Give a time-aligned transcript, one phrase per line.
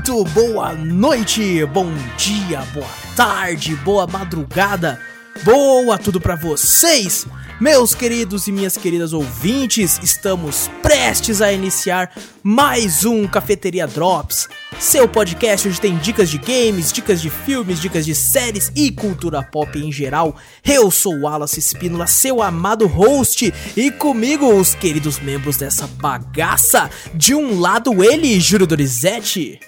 [0.00, 4.98] Muito boa noite, bom dia, boa tarde, boa madrugada,
[5.44, 7.26] boa tudo para vocês.
[7.60, 12.10] Meus queridos e minhas queridas ouvintes, estamos prestes a iniciar
[12.42, 14.48] mais um Cafeteria Drops,
[14.78, 19.42] seu podcast onde tem dicas de games, dicas de filmes, dicas de séries e cultura
[19.42, 20.34] pop em geral.
[20.64, 26.90] Eu sou o Wallace Espínola, seu amado host, e comigo os queridos membros dessa bagaça.
[27.14, 29.60] De um lado ele, Júlio Dorizete.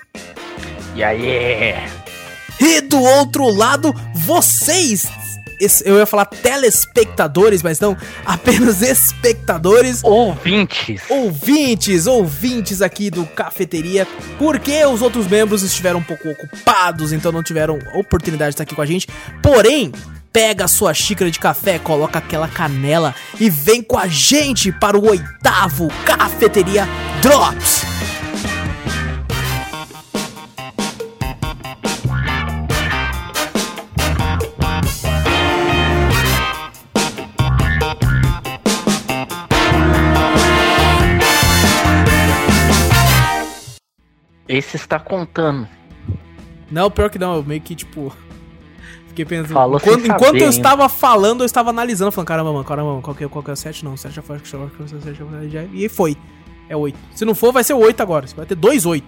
[0.94, 1.74] E aí?
[2.58, 5.06] E do outro lado, vocês,
[5.84, 10.02] eu ia falar telespectadores, mas não, apenas espectadores.
[10.02, 11.02] Ouvintes.
[11.08, 14.06] Ouvintes, ouvintes aqui do Cafeteria,
[14.38, 18.74] porque os outros membros estiveram um pouco ocupados, então não tiveram oportunidade de estar aqui
[18.74, 19.06] com a gente.
[19.42, 19.92] Porém,
[20.32, 24.98] pega a sua xícara de café, coloca aquela canela e vem com a gente para
[24.98, 26.88] o oitavo Cafeteria
[27.20, 28.01] Drops.
[44.52, 45.66] Esse está contando.
[46.70, 48.14] Não, pior que não, eu meio que tipo.
[49.08, 49.54] Fiquei pensando.
[49.54, 53.02] Falou enquanto, enquanto saber, eu estava falando, eu estava analisando, falando, caramba, mano, caramba, mano,
[53.02, 53.84] qual que, é- qual que é o 7?
[53.84, 56.16] Não, o 7 já foi, já foi, já foi, já- E foi.
[56.68, 56.98] É 8.
[57.14, 58.26] Se não for, vai ser 8 agora.
[58.34, 59.06] Vai ter 2 8.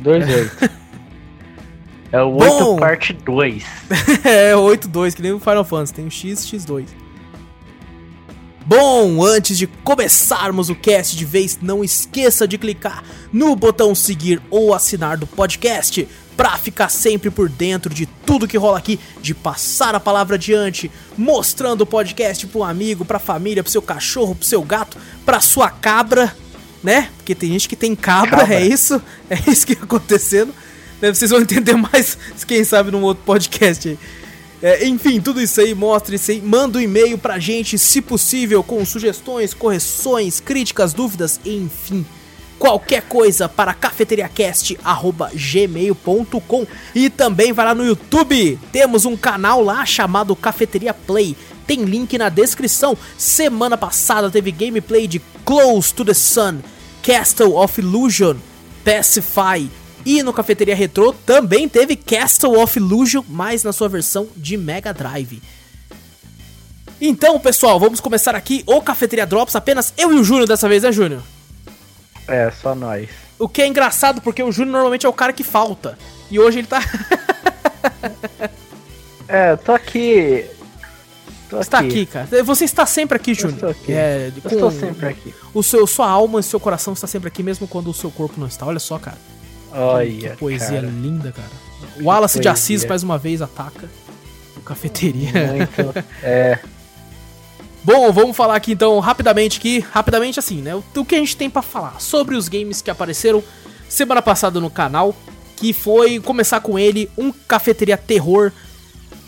[0.00, 0.70] 2-8.
[2.12, 2.70] é o Bom.
[2.72, 3.64] 8 parte 2.
[4.24, 5.94] é 8 2, que nem o Final Fantasy.
[5.94, 6.86] Tem o X, X2.
[8.68, 14.42] Bom, antes de começarmos o cast de vez, não esqueça de clicar no botão seguir
[14.50, 19.32] ou assinar do podcast para ficar sempre por dentro de tudo que rola aqui, de
[19.34, 24.34] passar a palavra adiante, mostrando o podcast para um amigo, para família, para seu cachorro,
[24.34, 26.34] para seu gato, para sua cabra,
[26.82, 27.08] né?
[27.18, 28.54] Porque tem gente que tem cabra, Cabra.
[28.56, 30.52] é isso, é isso que tá acontecendo.
[31.00, 33.98] Né, Vocês vão entender mais, quem sabe, num outro podcast aí.
[34.62, 38.62] É, enfim, tudo isso aí, mostra isso aí, manda um e-mail pra gente, se possível,
[38.62, 42.06] com sugestões, correções, críticas, dúvidas, enfim.
[42.58, 48.58] Qualquer coisa para cafeteriacast.gmail.com E também vai lá no YouTube.
[48.72, 51.36] Temos um canal lá chamado Cafeteria Play.
[51.66, 52.96] Tem link na descrição.
[53.18, 56.60] Semana passada teve gameplay de Close to the Sun,
[57.02, 58.36] Castle of Illusion,
[58.82, 59.68] Pacify.
[60.06, 64.94] E no Cafeteria Retro também teve Castle of Illusion, mas na sua versão de Mega
[64.94, 65.42] Drive.
[67.00, 70.82] Então, pessoal, vamos começar aqui o Cafeteria Drops, apenas eu e o Júnior dessa vez,
[70.84, 71.22] né, Júnior?
[72.28, 73.08] É, só nós.
[73.38, 75.98] O que é engraçado porque o Júnior normalmente é o cara que falta.
[76.30, 76.80] E hoje ele tá
[79.28, 80.46] É, eu tô aqui.
[81.50, 82.28] Tô está aqui, cara.
[82.44, 83.54] Você está sempre aqui, Júnior.
[83.54, 83.92] estou aqui.
[83.92, 85.34] É, Eu com- estou sempre aqui.
[85.52, 88.38] O seu, sua alma e seu coração está sempre aqui, mesmo quando o seu corpo
[88.38, 88.64] não está.
[88.66, 89.18] Olha só, cara.
[89.76, 90.30] Olha.
[90.30, 90.86] que poesia cara.
[90.86, 91.48] linda, cara.
[92.00, 92.48] O Wallace de.
[92.48, 93.88] Assis mais uma vez ataca
[94.56, 95.30] o cafeteria.
[95.52, 96.04] Muito.
[96.22, 96.58] É.
[97.84, 100.74] Bom, vamos falar aqui então rapidamente aqui, rapidamente assim, né?
[100.74, 103.44] O, que a gente tem pra falar sobre os games que apareceram
[103.88, 105.14] semana passada no canal,
[105.54, 108.50] que foi começar com ele um cafeteria terror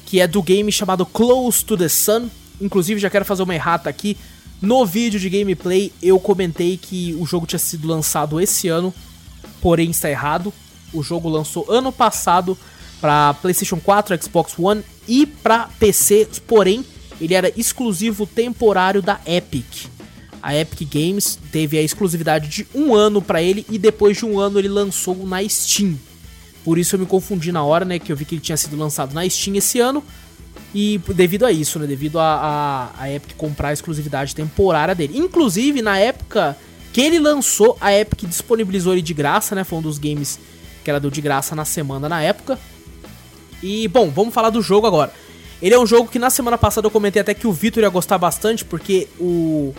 [0.05, 2.29] que é do game chamado Close to the Sun.
[2.61, 4.17] Inclusive já quero fazer uma errata aqui.
[4.61, 8.93] No vídeo de gameplay eu comentei que o jogo tinha sido lançado esse ano,
[9.61, 10.53] porém está errado.
[10.93, 12.57] O jogo lançou ano passado
[13.01, 16.85] para PlayStation 4, Xbox One e para PC, porém
[17.21, 19.87] ele era exclusivo temporário da Epic.
[20.43, 24.39] A Epic Games teve a exclusividade de um ano para ele e depois de um
[24.39, 25.99] ano ele lançou na Steam.
[26.65, 27.99] Por isso eu me confundi na hora, né?
[27.99, 30.03] Que eu vi que ele tinha sido lançado na Steam esse ano.
[30.75, 31.87] E devido a isso, né?
[31.87, 35.19] Devido a, a, a Epic comprar a exclusividade temporária dele.
[35.19, 36.57] Inclusive, na época
[36.93, 39.65] que ele lançou, a Epic disponibilizou ele de graça, né?
[39.65, 40.38] Foi um dos games
[40.82, 42.59] que ela deu de graça na semana na época.
[43.62, 45.12] E, bom, vamos falar do jogo agora.
[45.60, 47.88] Ele é um jogo que na semana passada eu comentei até que o Vitor ia
[47.88, 49.75] gostar bastante, porque o,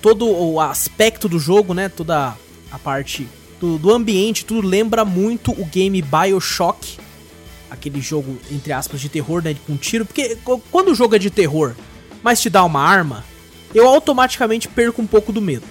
[0.00, 1.88] todo o aspecto do jogo, né?
[1.88, 2.34] Toda
[2.70, 3.28] a parte
[3.60, 6.98] do, do ambiente, tudo lembra muito o game Bioshock.
[7.70, 9.54] Aquele jogo, entre aspas, de terror, né?
[9.66, 10.06] Com tiro.
[10.06, 10.36] Porque
[10.70, 11.74] quando o jogo é de terror,
[12.22, 13.24] mas te dá uma arma,
[13.74, 15.64] eu automaticamente perco um pouco do medo.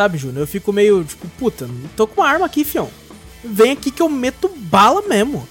[0.00, 0.44] Sabe, Júnior?
[0.44, 2.88] Eu fico meio, tipo, puta, tô com uma arma aqui, fião.
[3.44, 5.46] Vem aqui que eu meto bala mesmo.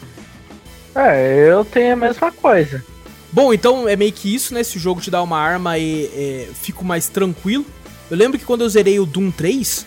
[0.96, 2.84] É, eu tenho a mesma coisa.
[3.32, 4.64] Bom, então é meio que isso, né?
[4.64, 7.64] Se o jogo te dá uma arma e é, fico mais tranquilo.
[8.10, 9.86] Eu lembro que quando eu zerei o Doom 3,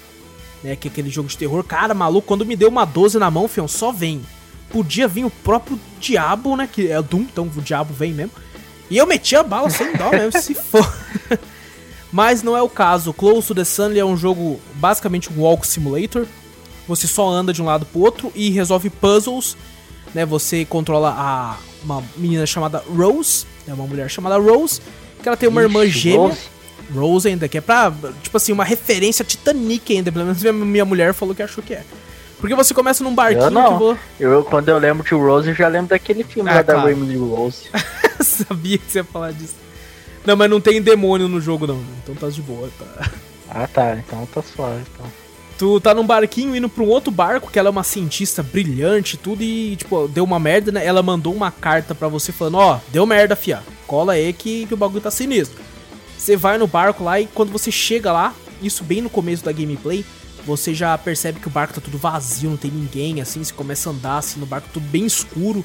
[0.62, 0.76] né?
[0.76, 3.48] Que é aquele jogo de terror, cara, maluco, quando me deu uma 12 na mão,
[3.48, 4.22] fião, só vem.
[4.70, 6.68] Podia vir o próprio diabo, né?
[6.72, 8.30] Que é o Doom, então o diabo vem mesmo.
[8.88, 10.88] E eu meti a bala sem dó mesmo, se for.
[12.12, 13.12] Mas não é o caso.
[13.12, 16.26] Close to the Sun é um jogo basicamente um walk simulator.
[16.86, 19.56] você só anda de um lado pro outro e resolve puzzles,
[20.14, 20.26] né?
[20.26, 24.80] Você controla a uma menina chamada Rose, é uma mulher chamada Rose,
[25.22, 26.18] que ela tem uma irmã Ixi, gêmea.
[26.28, 26.40] Rose.
[26.94, 27.90] Rose ainda, que é pra,
[28.22, 31.72] tipo assim, uma referência Titanic ainda, pelo menos minha, minha mulher falou que achou que
[31.74, 31.82] é.
[32.38, 33.78] Porque você começa num barquinho Eu não.
[33.78, 33.98] vou...
[34.20, 36.90] Eu, quando eu lembro de Rose, eu já lembro daquele filme Ah, lá da claro.
[36.90, 37.68] Emily Rose.
[38.20, 39.54] Sabia que você ia falar disso.
[40.24, 43.10] Não, mas não tem demônio no jogo não, então tá de boa, tá.
[43.50, 43.96] Ah, tá.
[43.96, 44.82] Então tá suave.
[44.94, 45.06] Então.
[45.58, 49.14] Tu tá num barquinho indo pra um outro barco, que ela é uma cientista brilhante
[49.14, 50.84] e tudo, e, tipo, deu uma merda, né?
[50.84, 53.62] Ela mandou uma carta pra você falando, ó, deu merda, fia.
[53.86, 55.60] Cola aí que, que o bagulho tá sinistro.
[56.16, 59.52] Você vai no barco lá e quando você chega lá, isso bem no começo da
[59.52, 60.04] gameplay,
[60.46, 63.90] você já percebe que o barco tá tudo vazio, não tem ninguém, assim, você começa
[63.90, 65.64] a andar assim no barco, tudo bem escuro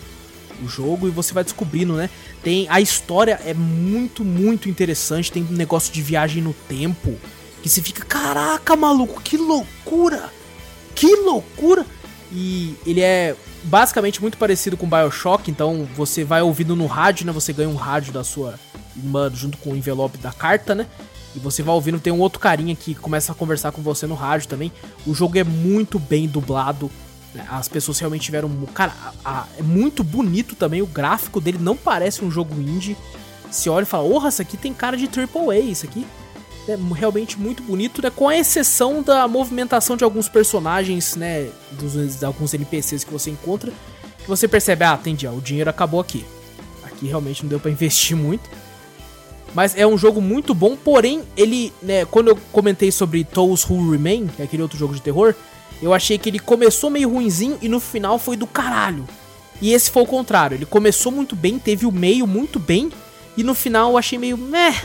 [0.64, 2.10] o jogo e você vai descobrindo, né?
[2.44, 7.16] Tem a história é muito, muito interessante, tem um negócio de viagem no tempo
[7.62, 10.32] que você fica, caraca, maluco, que loucura!
[10.96, 11.86] Que loucura!
[12.32, 17.32] E ele é basicamente muito parecido com BioShock, então você vai ouvindo no rádio, né?
[17.32, 18.60] Você ganha um rádio da sua
[18.96, 20.88] irmã junto com o envelope da carta, né?
[21.36, 24.16] E você vai ouvindo, tem um outro carinha que começa a conversar com você no
[24.16, 24.72] rádio também.
[25.06, 26.90] O jogo é muito bem dublado.
[27.50, 28.50] As pessoas realmente tiveram.
[28.74, 30.82] Cara, a- a- é muito bonito também.
[30.82, 32.96] O gráfico dele não parece um jogo indie.
[33.52, 36.06] Se olha e fala, porra, isso aqui tem cara de AAA, isso aqui
[36.68, 38.10] é realmente muito bonito, né?
[38.10, 41.50] Com a exceção da movimentação de alguns personagens, né?
[41.72, 43.72] Dos, de alguns NPCs que você encontra.
[44.20, 46.26] Que você percebe, ah, entendi, ó, o dinheiro acabou aqui.
[46.84, 48.50] Aqui realmente não deu pra investir muito.
[49.56, 53.92] Mas é um jogo muito bom, porém, ele, né, quando eu comentei sobre Those Who
[53.92, 55.34] Remain, que é aquele outro jogo de terror,
[55.82, 59.08] eu achei que ele começou meio ruinzinho e no final foi do caralho.
[59.62, 62.92] E esse foi o contrário, ele começou muito bem, teve o meio muito bem,
[63.36, 64.84] e no final eu achei meio meh,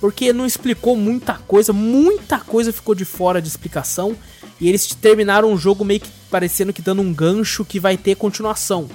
[0.00, 4.14] porque não explicou muita coisa, muita coisa ficou de fora de explicação,
[4.60, 8.14] e eles terminaram o jogo meio que parecendo que dando um gancho que vai ter
[8.14, 8.88] continuação.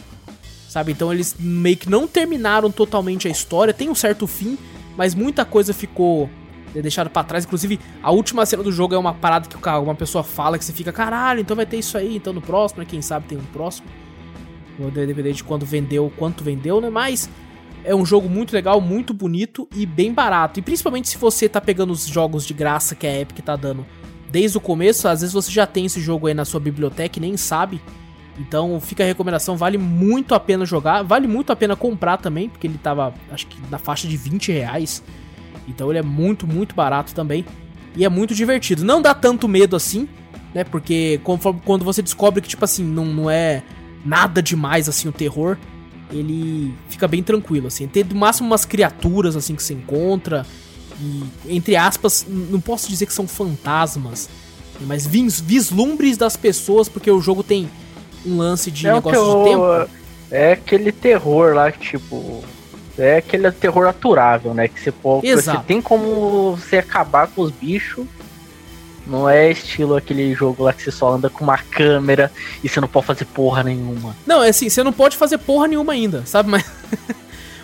[0.69, 0.91] Sabe?
[0.91, 4.57] Então eles meio que não terminaram totalmente a história, tem um certo fim,
[4.95, 6.29] mas muita coisa ficou
[6.73, 7.45] deixada pra trás.
[7.45, 10.73] Inclusive, a última cena do jogo é uma parada que uma pessoa fala que você
[10.73, 12.87] fica, caralho, então vai ter isso aí, então no próximo, né?
[12.89, 13.87] Quem sabe tem um próximo.
[14.77, 16.89] Vai depender de quando vendeu, quanto vendeu, né?
[16.89, 17.29] Mas
[17.83, 20.59] é um jogo muito legal, muito bonito e bem barato.
[20.59, 23.85] E principalmente se você tá pegando os jogos de graça que a Epic tá dando
[24.31, 27.21] desde o começo, às vezes você já tem esse jogo aí na sua biblioteca e
[27.21, 27.81] nem sabe.
[28.37, 32.47] Então fica a recomendação, vale muito a pena jogar, vale muito a pena comprar também,
[32.47, 35.03] porque ele tava, acho que na faixa de 20 reais.
[35.69, 37.45] Então ele é muito, muito barato também.
[37.95, 38.83] E é muito divertido.
[38.83, 40.07] Não dá tanto medo assim,
[40.53, 40.63] né?
[40.63, 43.63] Porque conforme, quando você descobre que, tipo assim, não, não é
[44.05, 45.57] nada demais assim o terror,
[46.11, 47.87] ele fica bem tranquilo, assim.
[47.87, 50.45] Tem no máximo umas criaturas assim que você encontra.
[51.01, 51.23] E,
[51.55, 54.29] entre aspas, não posso dizer que são fantasmas,
[54.81, 57.69] mas vis- vislumbres das pessoas, porque o jogo tem
[58.25, 59.89] um lance de é, negócio de tempo.
[60.31, 62.43] é aquele terror lá que, tipo.
[62.99, 64.67] É aquele terror aturável, né?
[64.67, 65.59] Que você, pode, Exato.
[65.59, 68.05] você tem como você acabar com os bichos.
[69.07, 72.31] Não é estilo aquele jogo lá que você só anda com uma câmera
[72.63, 74.15] e você não pode fazer porra nenhuma.
[74.25, 76.49] Não, é assim, você não pode fazer porra nenhuma ainda, sabe?
[76.51, 76.65] Mas,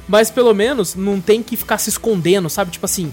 [0.08, 2.72] mas pelo menos não tem que ficar se escondendo, sabe?
[2.72, 3.12] Tipo assim,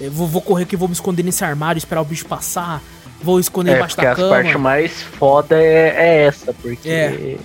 [0.00, 2.80] eu vou, vou correr aqui, vou me esconder nesse armário, esperar o bicho passar,
[3.20, 4.28] vou esconder É, embaixo da cama.
[4.28, 7.36] partes mais foda é, é essa, porque É.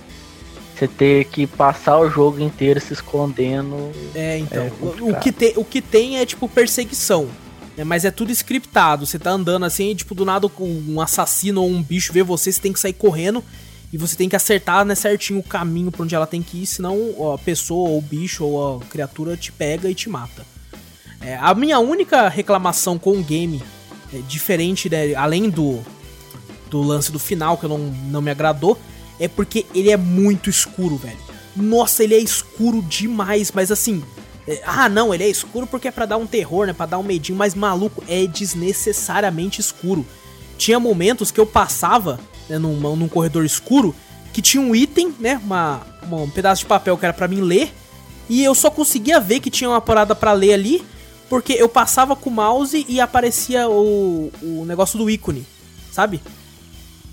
[0.74, 3.92] você ter que passar o jogo inteiro se escondendo.
[4.14, 4.64] É, então.
[4.64, 7.28] É o, que te, o que tem é, tipo, perseguição.
[7.76, 7.84] né?
[7.84, 9.06] Mas é tudo scriptado.
[9.06, 12.50] Você tá andando assim, e, tipo, do nada um assassino ou um bicho vê você,
[12.50, 13.42] você tem que sair correndo.
[13.92, 16.66] E você tem que acertar né, certinho o caminho pra onde ela tem que ir,
[16.66, 20.44] senão a pessoa, ou o bicho, ou a criatura te pega e te mata.
[21.20, 23.62] É, a minha única reclamação com o game,
[24.12, 25.80] é, diferente, né, além do,
[26.68, 28.76] do lance do final, que não, não me agradou,
[29.20, 31.18] é porque ele é muito escuro, velho.
[31.56, 34.02] Nossa, ele é escuro demais, mas assim.
[34.46, 36.72] é, ah, não, ele é escuro porque é pra dar um terror, né?
[36.72, 40.04] Pra dar um medinho, mas maluco, é desnecessariamente escuro.
[40.58, 42.18] Tinha momentos que eu passava
[42.48, 43.94] né, num, num corredor escuro
[44.32, 45.40] que tinha um item, né?
[45.44, 47.72] Uma, uma- um pedaço de papel que era pra mim ler.
[48.28, 50.84] E eu só conseguia ver que tinha uma parada pra ler ali
[51.28, 55.46] porque eu passava com o mouse e aparecia o, o negócio do ícone,
[55.92, 56.20] sabe?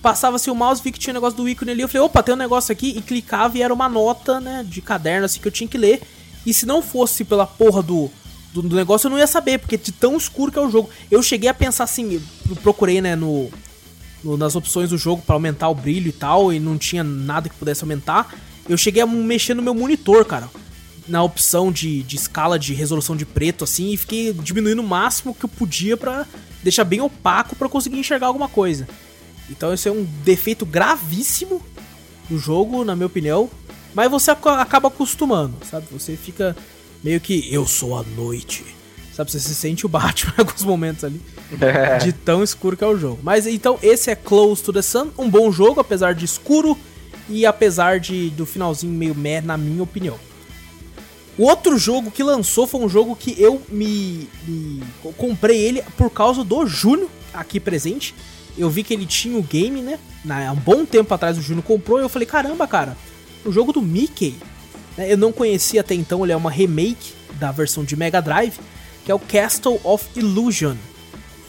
[0.01, 2.33] Passava-se o mouse, vi que tinha um negócio do ícone ali, eu falei, opa, tem
[2.33, 5.51] um negócio aqui, e clicava e era uma nota, né, de caderno, assim, que eu
[5.51, 6.01] tinha que ler.
[6.45, 8.09] E se não fosse pela porra do,
[8.51, 10.89] do, do negócio, eu não ia saber, porque de tão escuro que é o jogo.
[11.11, 12.19] Eu cheguei a pensar assim,
[12.63, 13.51] procurei, né, no,
[14.23, 17.47] no- nas opções do jogo pra aumentar o brilho e tal, e não tinha nada
[17.47, 18.33] que pudesse aumentar.
[18.67, 20.49] Eu cheguei a mexer no meu monitor, cara.
[21.07, 25.35] Na opção de, de escala de resolução de preto, assim, e fiquei diminuindo o máximo
[25.35, 26.25] que eu podia pra
[26.63, 28.87] deixar bem opaco pra conseguir enxergar alguma coisa.
[29.51, 31.61] Então isso é um defeito gravíssimo
[32.29, 33.49] do jogo, na minha opinião.
[33.93, 35.85] Mas você acaba acostumando, sabe?
[35.91, 36.55] Você fica
[37.03, 38.63] meio que eu sou a noite.
[39.13, 41.21] Sabe, você se sente o Batman em alguns momentos ali.
[41.59, 41.97] É.
[41.97, 43.19] De tão escuro que é o jogo.
[43.21, 45.09] Mas então, esse é Close to the Sun.
[45.17, 46.77] Um bom jogo, apesar de escuro.
[47.29, 50.17] E apesar de do finalzinho meio meh, na minha opinião.
[51.37, 54.83] O outro jogo que lançou foi um jogo que eu me, me
[55.17, 58.13] comprei ele por causa do Júnior aqui presente.
[58.61, 59.97] Eu vi que ele tinha o game, né?
[60.29, 62.95] Há um bom tempo atrás o Júnior comprou e eu falei, caramba, cara,
[63.43, 64.35] o jogo do Mickey.
[64.95, 68.59] Né, eu não conhecia até então, ele é uma remake da versão de Mega Drive,
[69.03, 70.75] que é o Castle of Illusion.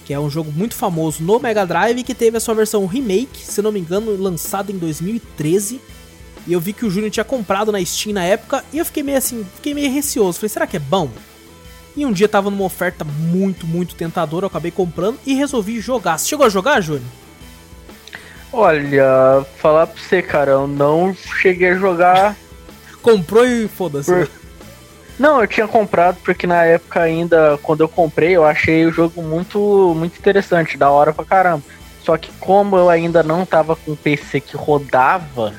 [0.06, 3.44] Que é um jogo muito famoso no Mega Drive que teve a sua versão remake,
[3.44, 5.80] se não me engano, lançada em 2013.
[6.46, 9.02] E eu vi que o Júnior tinha comprado na Steam na época e eu fiquei
[9.02, 10.38] meio assim, fiquei meio receoso.
[10.38, 11.10] Falei, será que é bom?
[11.96, 16.18] E um dia tava numa oferta muito, muito tentadora, eu acabei comprando e resolvi jogar.
[16.18, 17.04] Você chegou a jogar, Júnior?
[18.52, 22.36] Olha, falar pra você, cara, eu não cheguei a jogar.
[23.02, 24.10] Comprou e foda-se.
[24.10, 24.30] Por...
[25.18, 29.22] Não, eu tinha comprado porque na época ainda, quando eu comprei, eu achei o jogo
[29.22, 31.62] muito, muito interessante, da hora pra caramba.
[32.02, 35.54] Só que como eu ainda não tava com um PC que rodava,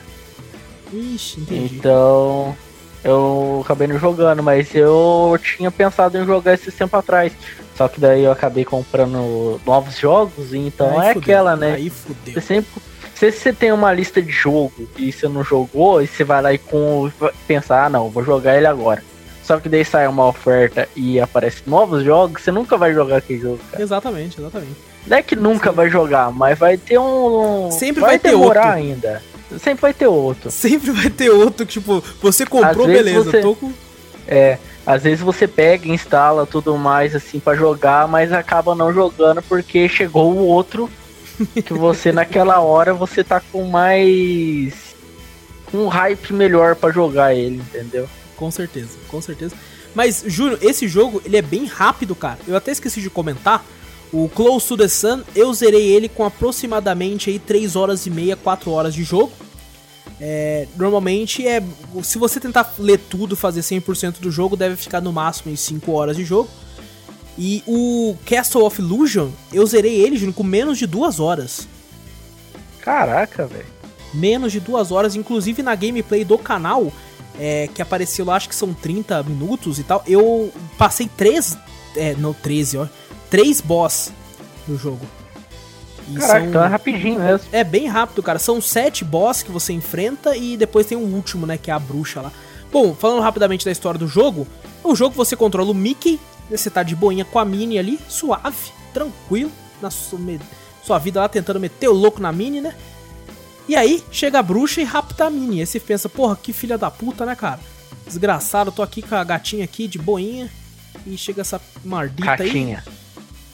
[0.93, 1.75] Ixi, entendi.
[1.75, 2.55] Então,
[3.03, 7.33] eu acabei não jogando, mas eu tinha pensado em jogar esse tempo atrás.
[7.75, 11.73] Só que daí eu acabei comprando novos jogos, então aí é fudeu, aquela, né?
[11.73, 12.33] Aí fudeu.
[12.33, 12.69] Você sempre.
[13.15, 16.53] Se você tem uma lista de jogo e você não jogou, e você vai lá
[16.53, 17.11] e com,
[17.47, 19.03] pensar, ah não, vou jogar ele agora.
[19.43, 23.39] Só que daí sai uma oferta e aparece novos jogos, você nunca vai jogar aquele
[23.39, 23.83] jogo, cara.
[23.83, 24.75] Exatamente, exatamente.
[25.05, 25.75] Não é que nunca Sim.
[25.75, 27.69] vai jogar, mas vai ter um.
[27.71, 28.77] Sempre vai, vai demorar outro.
[28.77, 29.21] ainda.
[29.59, 30.51] Sempre vai ter outro.
[30.51, 33.41] Sempre vai ter outro tipo, você comprou, beleza, você...
[33.41, 33.71] tô com.
[34.27, 39.41] É, às vezes você pega, instala tudo mais assim para jogar, mas acaba não jogando
[39.41, 40.89] porque chegou o outro
[41.53, 44.73] que você naquela hora você tá com mais
[45.73, 48.07] um hype melhor para jogar ele, entendeu?
[48.35, 49.55] Com certeza, com certeza.
[49.95, 52.39] Mas, Júnior, esse jogo, ele é bem rápido, cara.
[52.47, 53.63] Eu até esqueci de comentar.
[54.13, 58.35] O Close to the Sun, eu zerei ele com aproximadamente aí 3 horas e meia,
[58.35, 59.31] 4 horas de jogo.
[60.21, 61.63] É, normalmente é.
[62.03, 65.91] Se você tentar ler tudo, fazer 100% do jogo, deve ficar no máximo em 5
[65.91, 66.47] horas de jogo.
[67.35, 71.67] E o Castle of Illusion, eu zerei ele, Júnior, com menos de 2 horas.
[72.81, 73.65] Caraca, velho.
[74.13, 76.93] Menos de 2 horas, inclusive na gameplay do canal,
[77.39, 80.03] é, que apareceu lá, acho que são 30 minutos e tal.
[80.05, 81.57] Eu passei 3.
[81.95, 82.87] É, não, 13, ó.
[83.33, 84.13] 3 boss
[84.67, 85.03] no jogo.
[86.07, 86.49] E Caraca, são...
[86.49, 87.47] então é rapidinho mesmo.
[87.51, 88.37] É bem rápido, cara.
[88.37, 91.57] São sete boss que você enfrenta e depois tem o último, né?
[91.57, 92.31] Que é a bruxa lá.
[92.71, 94.47] Bom, falando rapidamente da história do jogo.
[94.83, 96.19] O jogo você controla o Mickey.
[96.47, 100.19] Né, você tá de boinha com a Minnie ali, suave, tranquilo, na sua,
[100.83, 102.75] sua vida lá tentando meter o louco na Minnie, né?
[103.67, 105.61] E aí chega a bruxa e rapta a Minnie.
[105.61, 107.59] Aí você pensa, porra, que filha da puta, né, cara?
[108.05, 110.51] Desgraçado, tô aqui com a gatinha aqui de boinha.
[111.07, 112.83] E chega essa mardita Gatinha.
[112.85, 113.02] aí.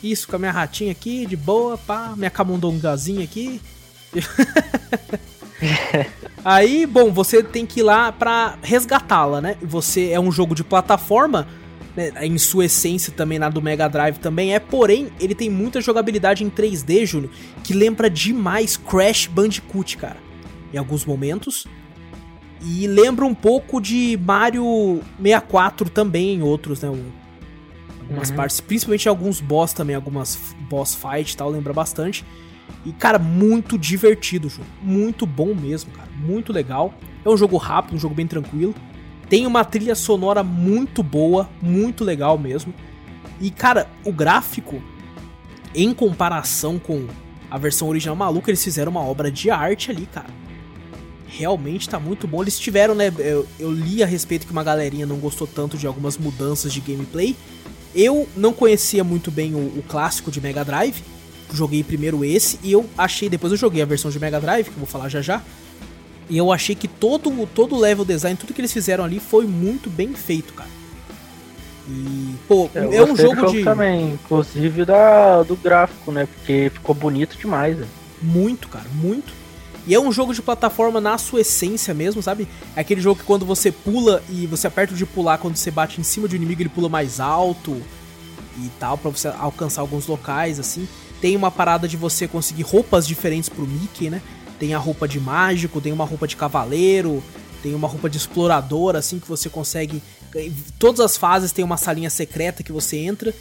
[0.01, 3.61] Isso, com a minha ratinha aqui, de boa, pá, minha camundongazinha aqui.
[6.43, 9.57] Aí, bom, você tem que ir lá pra resgatá-la, né?
[9.61, 11.47] Você é um jogo de plataforma,
[11.95, 12.11] né?
[12.25, 16.43] em sua essência também na do Mega Drive também é, porém, ele tem muita jogabilidade
[16.43, 17.31] em 3D, Júnior,
[17.63, 20.17] que lembra demais Crash Bandicoot, cara.
[20.73, 21.67] Em alguns momentos.
[22.61, 26.89] E lembra um pouco de Mario 64 também em outros, né?
[28.09, 28.35] Algumas uhum.
[28.35, 30.37] partes, principalmente alguns boss também, algumas
[30.67, 32.25] boss fight e tal, lembra bastante.
[32.85, 34.67] E, cara, muito divertido o jogo.
[34.81, 36.09] Muito bom mesmo, cara.
[36.15, 36.93] Muito legal.
[37.23, 38.73] É um jogo rápido, um jogo bem tranquilo.
[39.29, 42.73] Tem uma trilha sonora muito boa, muito legal mesmo.
[43.39, 44.81] E, cara, o gráfico,
[45.75, 47.05] em comparação com
[47.49, 50.29] a versão original maluca, eles fizeram uma obra de arte ali, cara.
[51.27, 52.41] Realmente tá muito bom.
[52.41, 53.13] Eles tiveram, né?
[53.19, 56.79] Eu, eu li a respeito que uma galerinha não gostou tanto de algumas mudanças de
[56.79, 57.35] gameplay.
[57.93, 61.01] Eu não conhecia muito bem o, o, clássico de Mega Drive.
[61.51, 63.29] Joguei primeiro esse e eu achei.
[63.29, 65.41] Depois eu joguei a versão de Mega Drive, que eu vou falar já já.
[66.29, 69.47] E eu achei que todo, todo o level design, tudo que eles fizeram ali foi
[69.47, 70.69] muito bem feito, cara.
[71.87, 73.63] E, pô, eu é um jogo de.
[73.63, 76.27] também, inclusive da, do gráfico, né?
[76.27, 77.77] Porque ficou bonito demais.
[77.77, 77.87] Né?
[78.21, 79.33] Muito, cara, muito.
[79.87, 82.47] E é um jogo de plataforma na sua essência mesmo, sabe?
[82.75, 85.71] É aquele jogo que quando você pula e você aperta o de pular, quando você
[85.71, 87.81] bate em cima de um inimigo, ele pula mais alto
[88.57, 90.87] e tal, para você alcançar alguns locais, assim.
[91.21, 94.21] Tem uma parada de você conseguir roupas diferentes pro Mickey, né?
[94.59, 97.23] Tem a roupa de mágico, tem uma roupa de cavaleiro,
[97.63, 100.03] tem uma roupa de explorador, assim, que você consegue.
[100.77, 103.33] Todas as fases tem uma salinha secreta que você entra,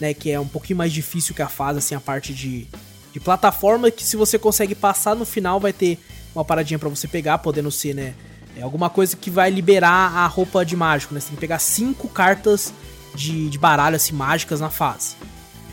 [0.00, 0.14] né?
[0.14, 2.66] Que é um pouquinho mais difícil que a fase, assim, a parte de
[3.12, 5.98] de plataforma que se você consegue passar no final vai ter
[6.34, 8.14] uma paradinha para você pegar, podendo ser, né?
[8.56, 11.20] É alguma coisa que vai liberar a roupa de mágico, né?
[11.20, 12.72] Você tem que pegar cinco cartas
[13.14, 15.16] de, de baralho, assim, mágicas na fase.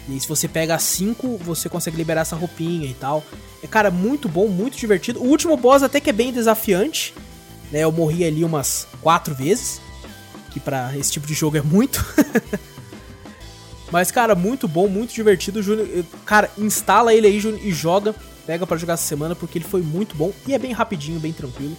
[0.08, 3.24] E aí, se você pega cinco, você consegue liberar essa roupinha e tal.
[3.62, 5.20] É, cara, muito bom, muito divertido.
[5.20, 7.14] O último boss até que é bem desafiante,
[7.72, 7.80] né?
[7.84, 9.82] Eu morri ali umas quatro vezes,
[10.52, 12.04] que para esse tipo de jogo é muito.
[13.92, 15.62] Mas, cara, muito bom, muito divertido.
[15.62, 15.88] Júnior,
[16.26, 18.16] cara, instala ele aí Júnior, e joga.
[18.46, 21.34] Pega para jogar essa semana, porque ele foi muito bom e é bem rapidinho, bem
[21.34, 21.76] tranquilo.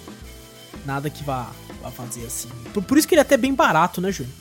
[0.84, 1.50] Nada que vá,
[1.82, 2.48] vá fazer assim.
[2.74, 4.34] Por, por isso que ele é até bem barato, né, Júnior?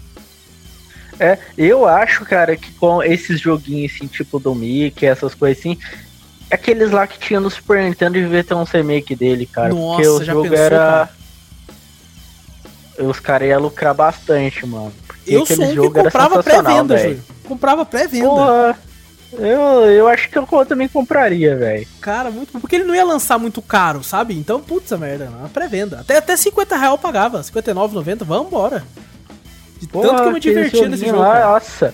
[1.20, 5.78] É, eu acho, cara, que com esses joguinhos assim, tipo do Mickey, essas coisas assim,
[6.52, 9.70] aqueles lá que tinha no Super Nintendo devia ter um remake dele, cara.
[9.70, 10.78] Nossa, porque o jogo pensou, era.
[10.78, 11.18] Cara?
[13.10, 14.94] Os caras iam lucrar bastante, mano.
[15.26, 17.24] Eu sou um que comprava pré-venda, Júlio.
[17.48, 18.78] Comprava pré-venda.
[19.34, 21.88] Eu, eu acho que eu também compraria, velho.
[22.00, 24.38] Cara, muito Porque ele não ia lançar muito caro, sabe?
[24.38, 26.00] Então, putz, merda, na pré-venda.
[26.00, 28.84] Até, até 50 real eu pagava, 59,90, vambora.
[29.80, 31.20] De Porra, tanto que eu me divertia nesse jogo.
[31.20, 31.94] Lá, nossa,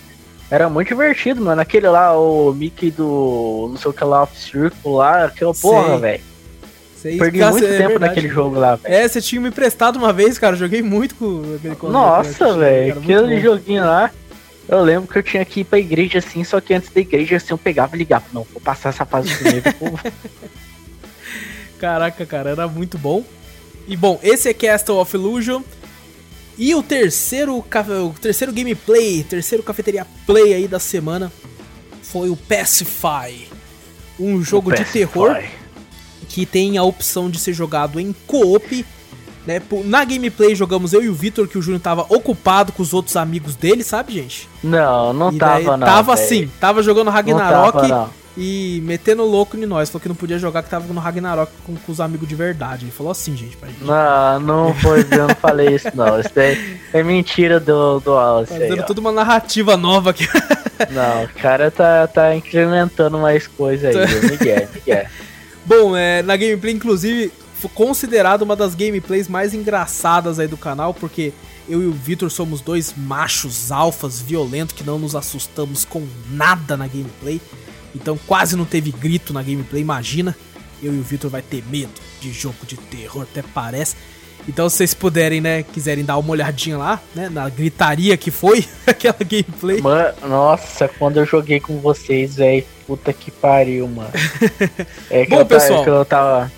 [0.49, 1.59] era muito divertido, mano.
[1.61, 3.69] Aquele lá, o Mickey do.
[3.71, 6.21] não sei o que lá, Off Circle lá, aquela porra, velho.
[7.01, 7.99] Perdi muito é tempo verdade.
[7.99, 8.93] naquele jogo lá, velho.
[8.93, 10.55] É, você tinha me emprestado uma vez, cara.
[10.55, 12.97] Joguei muito com aquele Nossa, velho.
[12.97, 14.11] Aquele joguinho lá.
[14.73, 17.37] Eu lembro que eu tinha que ir pra igreja assim, só que antes da igreja
[17.37, 18.25] assim eu pegava e ligava.
[18.33, 19.63] Não, vou passar essa fase primeiro.
[21.79, 23.23] Caraca, cara, era muito bom.
[23.87, 25.61] E bom, esse é Castle of Illusion.
[26.57, 31.31] E o terceiro, o terceiro gameplay, terceiro cafeteria play aí da semana
[32.01, 33.47] foi o Pacify.
[34.19, 35.39] Um jogo de terror
[36.29, 38.83] que tem a opção de ser jogado em co-op.
[39.45, 39.61] Né?
[39.85, 43.15] Na gameplay jogamos eu e o Vitor, que o Júnior tava ocupado com os outros
[43.15, 44.49] amigos dele, sabe, gente?
[44.63, 45.85] Não, não e tava, não.
[45.85, 46.27] Tava véio.
[46.27, 47.75] sim, tava jogando Ragnarok.
[47.75, 49.89] Não tava, não e metendo louco em nós.
[49.89, 52.85] Falou que não podia jogar, que tava no Ragnarok com, com os amigos de verdade.
[52.85, 53.83] Ele falou assim, gente, pra gente.
[53.83, 56.19] Não, não foi, eu não falei isso, não.
[56.19, 56.57] Isso é,
[56.93, 58.53] é mentira do, do Alice.
[58.53, 60.27] Tá dando tudo uma narrativa nova aqui.
[60.89, 65.05] Não, o cara tá, tá incrementando mais coisa aí, Miguel, Miguel.
[65.63, 67.31] Bom, é, na gameplay, inclusive,
[67.69, 71.33] considerado uma das gameplays mais engraçadas aí do canal, porque
[71.67, 76.75] eu e o Victor somos dois machos alfas violentos que não nos assustamos com nada
[76.75, 77.39] na gameplay.
[77.95, 80.35] Então quase não teve grito na gameplay, imagina.
[80.81, 83.95] Eu e o Victor vai ter medo de jogo de terror, até parece.
[84.47, 88.65] Então se vocês puderem, né, quiserem dar uma olhadinha lá, né, na gritaria que foi
[88.85, 89.81] aquela gameplay.
[89.81, 94.11] Mano, nossa, quando eu joguei com vocês, velho, puta que pariu, mano.
[95.09, 96.51] É que Bom, eu pessoal, é que eu tava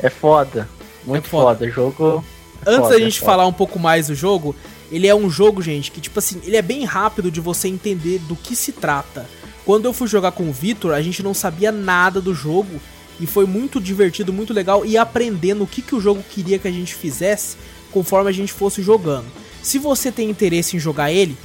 [0.00, 0.68] é foda.
[1.04, 1.58] Muito é foda.
[1.58, 1.70] foda.
[1.70, 2.24] Jogo
[2.66, 4.54] é Antes foda, da gente é falar um pouco mais do jogo,
[4.90, 8.18] ele é um jogo, gente, que tipo assim, ele é bem rápido de você entender
[8.20, 9.26] do que se trata.
[9.64, 12.80] Quando eu fui jogar com o Vitor, a gente não sabia nada do jogo
[13.20, 16.68] e foi muito divertido, muito legal e aprendendo o que, que o jogo queria que
[16.68, 17.56] a gente fizesse
[17.90, 19.26] conforme a gente fosse jogando.
[19.62, 21.36] Se você tem interesse em jogar ele,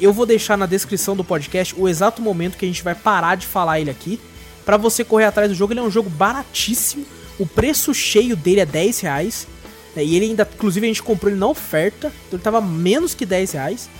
[0.00, 3.36] eu vou deixar na descrição do podcast o exato momento que a gente vai parar
[3.36, 4.20] de falar ele aqui
[4.64, 5.72] para você correr atrás do jogo.
[5.72, 7.06] Ele é um jogo baratíssimo,
[7.40, 9.48] o preço cheio dele é 10 reais.
[9.96, 13.14] Né, e ele ainda, inclusive, a gente comprou ele na oferta, então ele tava menos
[13.14, 13.90] que 10 reais.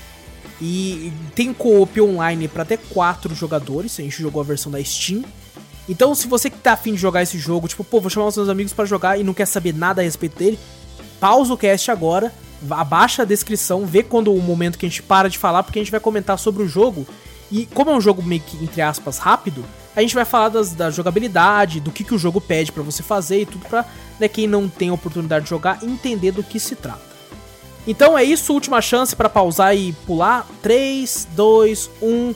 [0.61, 3.99] E tem co-op online para até 4 jogadores.
[3.99, 5.25] A gente jogou a versão da Steam.
[5.89, 8.37] Então, se você que tá afim de jogar esse jogo, tipo, pô, vou chamar os
[8.37, 10.59] meus amigos para jogar e não quer saber nada a respeito dele,
[11.19, 12.33] pausa o cast agora,
[12.71, 15.83] abaixa a descrição, vê quando o momento que a gente para de falar, porque a
[15.83, 17.07] gente vai comentar sobre o jogo.
[17.51, 20.73] E como é um jogo meio que, entre aspas, rápido, a gente vai falar das,
[20.73, 23.85] da jogabilidade, do que, que o jogo pede para você fazer e tudo pra
[24.19, 27.11] né, quem não tem a oportunidade de jogar entender do que se trata.
[27.87, 30.47] Então é isso, última chance para pausar e pular.
[30.63, 32.35] 3, 2, 1.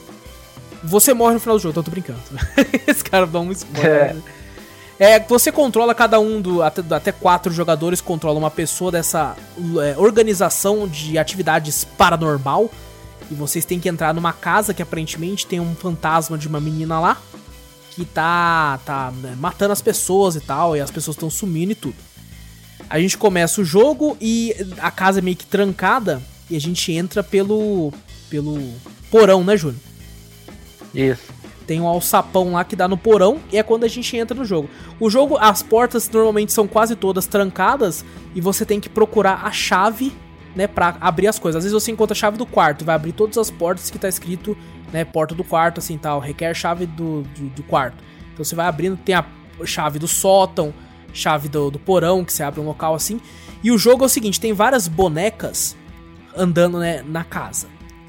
[0.82, 2.20] Você morre no final do jogo, tô brincando.
[2.86, 4.16] Esse cara dá um spoiler.
[4.98, 5.14] É.
[5.14, 6.62] é, você controla cada um do.
[6.62, 9.36] Até, até quatro jogadores controla uma pessoa dessa
[9.82, 12.70] é, organização de atividades paranormal.
[13.30, 17.00] E vocês têm que entrar numa casa que aparentemente tem um fantasma de uma menina
[17.00, 17.20] lá.
[17.92, 20.76] Que tá, tá né, matando as pessoas e tal.
[20.76, 21.96] E as pessoas estão sumindo e tudo.
[22.88, 26.92] A gente começa o jogo e a casa é meio que trancada e a gente
[26.92, 27.92] entra pelo
[28.28, 28.58] pelo
[29.10, 29.80] porão, né, Júnior?
[30.94, 31.32] Isso.
[31.66, 34.44] Tem um alçapão lá que dá no porão e é quando a gente entra no
[34.44, 34.68] jogo.
[35.00, 39.50] O jogo, as portas normalmente são quase todas trancadas e você tem que procurar a
[39.50, 40.12] chave,
[40.54, 41.58] né, para abrir as coisas.
[41.58, 44.08] Às vezes você encontra a chave do quarto, vai abrir todas as portas que tá
[44.08, 44.56] escrito,
[44.92, 48.02] né, porta do quarto assim, tal, requer chave do, do, do quarto.
[48.32, 49.24] Então você vai abrindo, tem a
[49.64, 50.74] chave do sótão,
[51.12, 53.20] chave do, do porão, que você abre um local assim.
[53.62, 55.76] E o jogo é o seguinte: tem várias bonecas
[56.36, 57.68] andando né, na casa.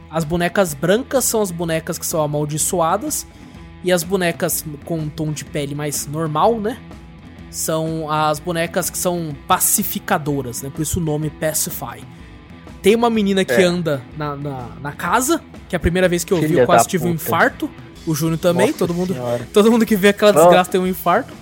[0.10, 3.27] As bonecas brancas são as bonecas que são amaldiçoadas.
[3.84, 6.79] E as bonecas com um tom de pele mais normal, né?
[7.51, 10.71] São as bonecas que são pacificadoras, né?
[10.71, 12.03] Por isso o nome Pacify.
[12.86, 13.63] Tem uma menina que É.
[13.63, 16.65] anda na, na, na casa, que é a primeira vez que eu vi, Filha eu
[16.67, 17.24] quase tive um puta.
[17.24, 17.71] infarto.
[18.06, 19.41] O Júnior também, Nossa todo mundo, Senhora.
[19.52, 20.34] todo mundo que vê aquela Ó.
[20.36, 21.34] desgraça tem um infarto.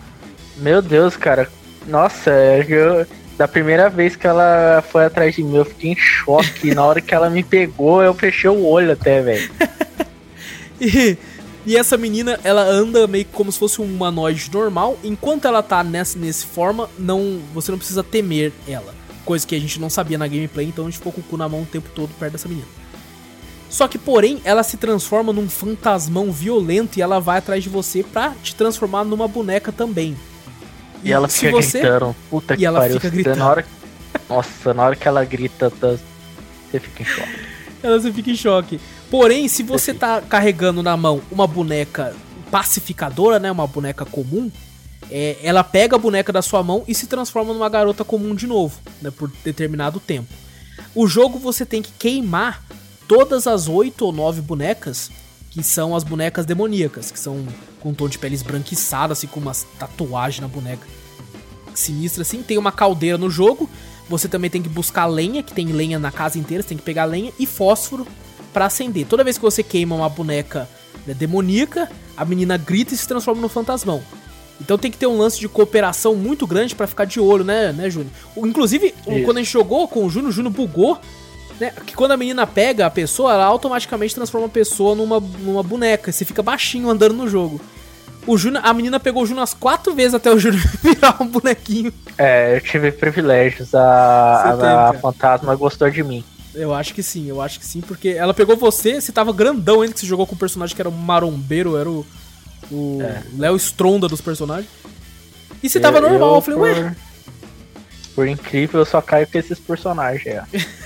[0.55, 1.49] Meu Deus, cara.
[1.85, 3.05] Nossa, eu,
[3.37, 6.73] da primeira vez que ela foi atrás de mim, eu fiquei em choque.
[6.73, 9.51] Na hora que ela me pegou, eu fechei o olho até, velho.
[10.79, 11.17] E,
[11.65, 14.97] e essa menina, ela anda meio como se fosse um humanoide normal.
[15.03, 18.93] Enquanto ela tá nessa, nesse forma, não, você não precisa temer ela.
[19.25, 21.37] Coisa que a gente não sabia na gameplay, então a gente ficou com o cu
[21.37, 22.67] na mão o tempo todo perto dessa menina.
[23.69, 28.03] Só que, porém, ela se transforma num fantasmão violento e ela vai atrás de você
[28.03, 30.15] pra te transformar numa boneca também.
[31.03, 32.15] E ela se fica você- gritando.
[32.29, 32.95] Puta E que ela pariu.
[32.95, 33.37] fica gritando.
[33.37, 33.65] Na hora...
[34.29, 35.95] Nossa, na hora que ela grita, tá-
[36.69, 37.39] você fica em choque.
[37.81, 38.79] Ela você fica em choque.
[39.09, 42.15] Porém, se você tá carregando na mão uma boneca
[42.51, 43.51] pacificadora, né?
[43.51, 44.51] Uma boneca comum,
[45.09, 48.47] é, ela pega a boneca da sua mão e se transforma numa garota comum de
[48.47, 49.11] novo, né?
[49.11, 50.33] Por determinado tempo.
[50.95, 52.63] O jogo você tem que queimar
[53.07, 55.11] todas as oito ou nove bonecas,
[55.49, 57.45] que são as bonecas demoníacas, que são
[57.79, 60.87] com um tom de pele esbranquiçada, assim, com umas tatuagens na boneca.
[61.73, 62.41] Sinistra, assim.
[62.41, 63.69] Tem uma caldeira no jogo.
[64.09, 66.83] Você também tem que buscar lenha, que tem lenha na casa inteira, você tem que
[66.83, 68.05] pegar lenha e fósforo
[68.51, 69.05] pra acender.
[69.07, 70.69] Toda vez que você queima uma boneca
[71.07, 74.03] né, demoníaca, a menina grita e se transforma no fantasmão.
[74.63, 77.73] Então tem que ter um lance de cooperação muito grande pra ficar de olho, né,
[77.73, 78.11] né, Júnior?
[78.37, 79.25] Inclusive, Isso.
[79.25, 80.99] quando a gente jogou com o Júnior, o Júnior bugou,
[81.59, 81.71] né?
[81.85, 86.11] Que quando a menina pega a pessoa, ela automaticamente transforma a pessoa numa, numa boneca.
[86.11, 87.59] Você fica baixinho andando no jogo.
[88.25, 91.27] O Júnior, a menina pegou o Júnior umas quatro vezes até o Júnior virar um
[91.27, 91.93] bonequinho.
[92.17, 93.75] É, eu tive privilégios.
[93.75, 96.23] A, tem, a, fantasma gostou de mim.
[96.55, 99.81] Eu acho que sim, eu acho que sim, porque ela pegou você, você tava grandão
[99.81, 102.05] ainda que você jogou com um personagem que era o marombeiro, era o.
[102.73, 103.21] O É.
[103.37, 104.69] Léo Stronda dos personagens.
[105.61, 106.95] E você tava normal, eu, falei, por, ué.
[108.15, 110.25] Por incrível, eu só caio com esses personagens.
[110.25, 110.43] É.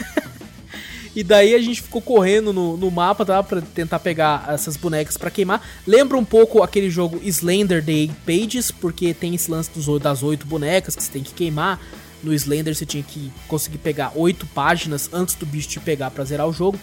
[1.17, 3.41] E daí a gente ficou correndo no, no mapa, tá?
[3.41, 5.63] Pra tentar pegar essas bonecas pra queimar.
[5.87, 10.21] Lembra um pouco aquele jogo Slender The Eight Pages, porque tem esse lance dos, das
[10.21, 11.81] oito bonecas que você tem que queimar.
[12.21, 16.23] No Slender você tinha que conseguir pegar oito páginas antes do bicho te pegar pra
[16.23, 16.79] zerar o jogo.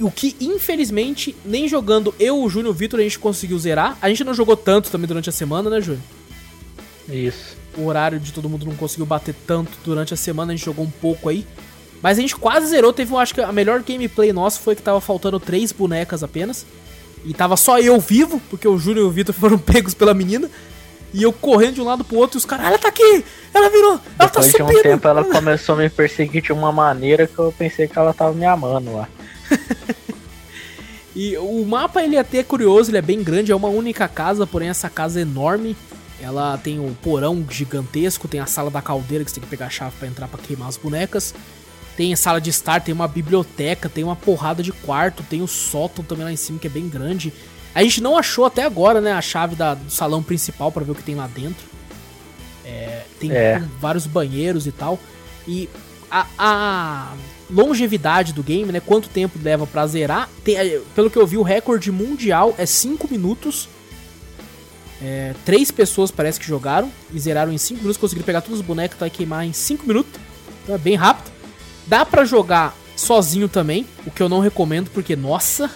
[0.00, 3.96] O que, infelizmente, nem jogando eu, o Júnior e o Vitor, a gente conseguiu zerar.
[4.02, 6.02] A gente não jogou tanto também durante a semana, né, Júnior?
[7.08, 7.56] Isso.
[7.76, 10.84] o horário de todo mundo não conseguiu bater tanto durante a semana, a gente jogou
[10.84, 11.46] um pouco aí.
[12.00, 14.82] Mas a gente quase zerou, teve, eu acho que a melhor gameplay nossa foi que
[14.82, 16.66] tava faltando três bonecas apenas.
[17.24, 20.50] E tava só eu vivo, porque o Júnior e o Vitor foram pegos pela menina.
[21.12, 23.24] E eu correndo de um lado pro outro e os caras, ela tá aqui!
[23.54, 24.00] Ela virou!
[24.18, 24.78] Ela tá Depois de subindo!
[24.78, 28.12] um tempo, ela começou a me perseguir de uma maneira que eu pensei que ela
[28.12, 29.08] tava me amando lá.
[31.16, 34.44] E o mapa ele é até curioso, ele é bem grande, é uma única casa,
[34.48, 35.76] porém essa casa é enorme.
[36.20, 39.66] Ela tem um porão gigantesco, tem a sala da caldeira que você tem que pegar
[39.66, 41.32] a chave pra entrar pra queimar as bonecas.
[41.96, 45.46] Tem a sala de estar, tem uma biblioteca, tem uma porrada de quarto, tem o
[45.46, 47.32] sótão também lá em cima que é bem grande.
[47.72, 50.90] A gente não achou até agora, né, a chave da- do salão principal pra ver
[50.90, 51.64] o que tem lá dentro.
[52.64, 53.62] É, tem É.
[53.80, 54.98] vários banheiros e tal.
[55.46, 55.68] E
[56.10, 57.12] a, a
[57.50, 58.80] longevidade do game, né?
[58.80, 60.28] Quanto tempo leva pra zerar?
[60.42, 63.68] tem- é, pelo que eu vi, o recorde mundial é 5 minutos.
[65.02, 67.96] É, três pessoas parece que jogaram e zeraram em 5 minutos.
[67.98, 70.20] Conseguiram pegar todos os bonecos e queimar em 5 minutos.
[70.62, 71.30] Então é bem rápido.
[71.86, 75.70] Dá pra jogar sozinho também, o que eu não recomendo, porque, nossa.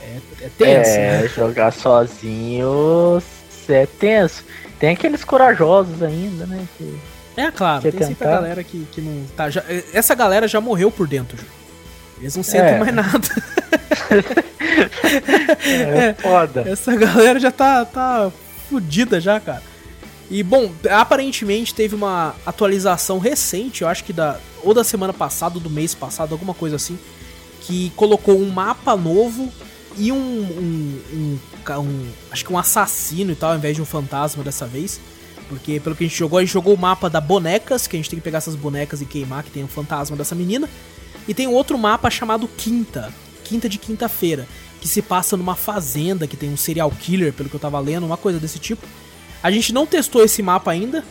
[0.00, 1.28] É, é tenso, é, né?
[1.28, 3.22] jogar sozinho
[3.68, 4.44] é tenso.
[4.78, 6.66] Tem aqueles corajosos ainda, né?
[6.76, 6.98] que-
[7.36, 8.40] É, claro, Quer tem sempre a tentar?
[8.40, 9.48] galera que, que não tá.
[9.50, 11.44] já- essa galera já morreu por dentro, Ju.
[12.20, 12.78] Eles não sentem É.
[12.78, 13.28] mais nada.
[15.64, 16.62] É, foda.
[16.68, 18.30] Essa galera já tá, tá
[18.68, 19.62] fudida já, cara.
[20.30, 25.56] E bom, aparentemente teve uma atualização recente, eu acho que da ou da semana passada,
[25.56, 26.98] ou do mês passado, alguma coisa assim,
[27.60, 29.52] que colocou um mapa novo
[29.98, 31.38] e um, um, um,
[31.80, 35.00] um- acho que um assassino e tal, ao invés de um fantasma dessa vez.
[35.52, 37.98] Porque pelo que a gente jogou, a gente jogou o mapa da bonecas, que a
[37.98, 40.66] gente tem que pegar essas bonecas e queimar, que tem o fantasma dessa menina.
[41.28, 43.12] E tem outro mapa chamado Quinta,
[43.44, 44.48] Quinta de Quinta-feira,
[44.80, 48.06] que se passa numa fazenda, que tem um serial killer, pelo que eu tava lendo,
[48.06, 48.86] uma coisa desse tipo.
[49.42, 51.04] A gente não testou esse mapa ainda,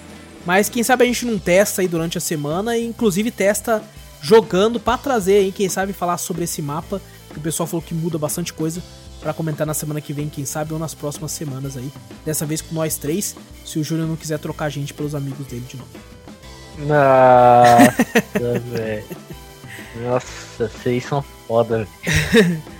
[0.43, 3.84] mas quem sabe a gente não testa aí durante a semana e inclusive testa
[4.23, 6.99] jogando pra trazer aí, quem sabe falar sobre esse mapa,
[7.30, 8.82] que o pessoal falou que muda bastante coisa
[9.21, 11.91] pra comentar na semana que vem, quem sabe, ou nas próximas semanas aí.
[12.25, 15.45] Dessa vez com nós três, se o Júnior não quiser trocar a gente pelos amigos
[15.47, 15.89] dele de novo.
[16.79, 19.05] Nossa, velho.
[20.03, 22.62] Nossa, vocês são foda, velho.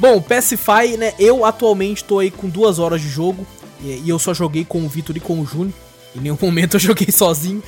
[0.00, 1.12] Bom, Pacify, né?
[1.18, 3.46] Eu atualmente tô aí com duas horas de jogo.
[3.82, 5.74] E eu só joguei com o Vitor e com o Júnior.
[6.14, 7.62] Em nenhum momento eu joguei sozinho.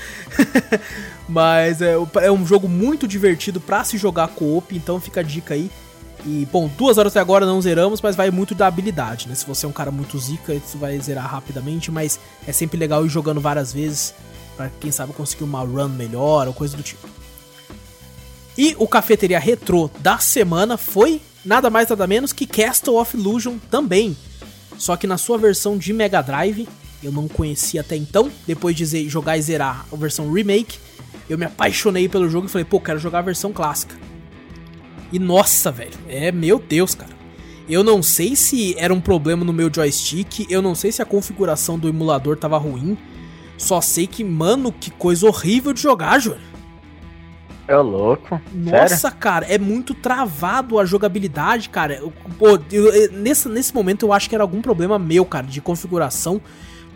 [1.29, 5.55] Mas é, é, um jogo muito divertido para se jogar co-op, então fica a dica
[5.55, 5.71] aí.
[6.25, 9.35] E, bom, duas horas até agora não zeramos, mas vai muito da habilidade, né?
[9.35, 13.05] Se você é um cara muito zica, isso vai zerar rapidamente, mas é sempre legal
[13.05, 14.15] ir jogando várias vezes
[14.57, 17.09] para quem sabe conseguir uma run melhor ou coisa do tipo.
[18.57, 23.57] E o Cafeteria Retrô da semana foi nada mais nada menos que Castle of Illusion
[23.71, 24.17] também.
[24.79, 26.69] Só que na sua versão de Mega Drive,
[27.03, 28.31] eu não conhecia até então.
[28.47, 30.79] Depois de jogar e zerar a versão remake,
[31.29, 34.12] eu me apaixonei pelo jogo e falei, pô, quero jogar a versão clássica.
[35.12, 37.12] E nossa, velho, é meu Deus, cara.
[37.68, 41.05] Eu não sei se era um problema no meu joystick, eu não sei se a
[41.05, 42.96] configuração do emulador tava ruim.
[43.57, 46.40] Só sei que, mano, que coisa horrível de jogar, Júlio.
[47.68, 48.40] É louco.
[48.53, 49.16] Nossa, Sério?
[49.18, 52.03] cara, é muito travado a jogabilidade, cara.
[52.38, 56.40] Pô, eu, nesse, nesse momento eu acho que era algum problema meu, cara, de configuração.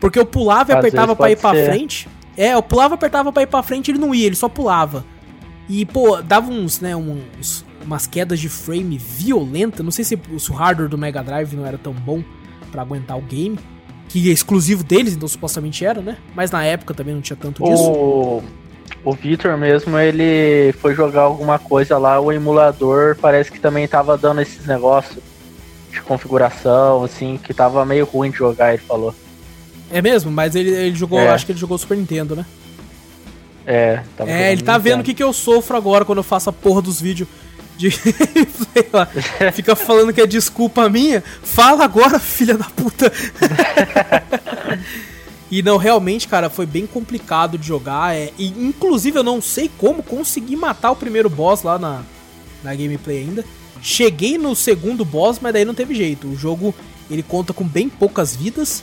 [0.00, 1.66] Porque eu pulava e Às apertava para ir pra ser.
[1.66, 2.09] frente.
[2.37, 5.05] É, eu pulava e apertava pra ir pra frente ele não ia, ele só pulava.
[5.68, 9.83] E, pô, dava uns, né, uns, umas quedas de frame violenta.
[9.83, 12.22] Não sei se o hardware do Mega Drive não era tão bom
[12.70, 13.59] para aguentar o game.
[14.09, 16.16] Que é exclusivo deles, então supostamente era, né?
[16.35, 17.90] Mas na época também não tinha tanto disso.
[17.90, 18.42] O,
[19.05, 24.16] o Victor mesmo, ele foi jogar alguma coisa lá, o emulador parece que também tava
[24.16, 25.18] dando esses negócios
[25.90, 29.14] de configuração, assim, que tava meio ruim de jogar, ele falou.
[29.90, 30.31] É mesmo?
[30.31, 31.29] Mas ele, ele jogou, é.
[31.29, 32.46] acho que ele jogou Super Nintendo, né?
[33.66, 36.53] É, é ele tá vendo o que, que eu sofro agora quando eu faço a
[36.53, 37.29] porra dos vídeos
[37.77, 37.91] de
[39.53, 41.23] Fica falando que é desculpa minha.
[41.43, 43.12] Fala agora, filha da puta.
[45.51, 48.17] e não, realmente, cara, foi bem complicado de jogar.
[48.17, 52.03] É, e, inclusive, eu não sei como consegui matar o primeiro boss lá na,
[52.62, 53.45] na gameplay ainda.
[53.83, 56.27] Cheguei no segundo boss, mas daí não teve jeito.
[56.27, 56.75] O jogo
[57.11, 58.83] ele conta com bem poucas vidas.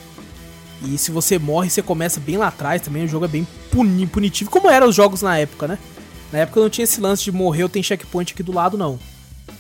[0.86, 3.06] E se você morre, você começa bem lá atrás também.
[3.06, 3.47] O jogo é bem
[4.12, 5.79] punitivo, como eram os jogos na época, né?
[6.33, 8.99] Na época não tinha esse lance de morrer, tem checkpoint aqui do lado, não.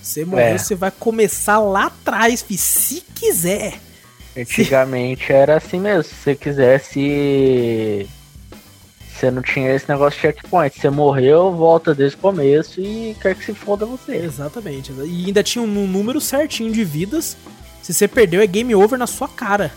[0.01, 0.57] Você morreu, é.
[0.57, 3.79] você vai começar lá atrás, fi, se quiser.
[4.35, 5.31] Antigamente se...
[5.31, 8.09] era assim mesmo, se você quisesse.
[9.07, 10.81] Você não tinha esse negócio de checkpoint.
[10.81, 14.15] Você morreu, volta desde o começo e quer que se foda você.
[14.15, 14.91] Exatamente.
[14.91, 17.37] E ainda tinha um número certinho de vidas.
[17.83, 19.71] Se você perdeu, é game over na sua cara.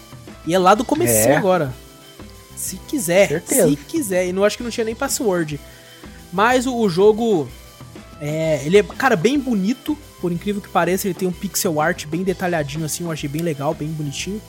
[0.46, 1.36] E é lá do comecinho é.
[1.36, 1.74] agora.
[2.56, 4.26] Se quiser, se quiser.
[4.28, 5.60] E não acho que não tinha nem password.
[6.32, 7.48] Mas o, o jogo.
[8.20, 12.06] É, ele é, cara, bem bonito, por incrível que pareça, ele tem um pixel art
[12.06, 14.40] bem detalhadinho assim, eu achei bem legal, bem bonitinho.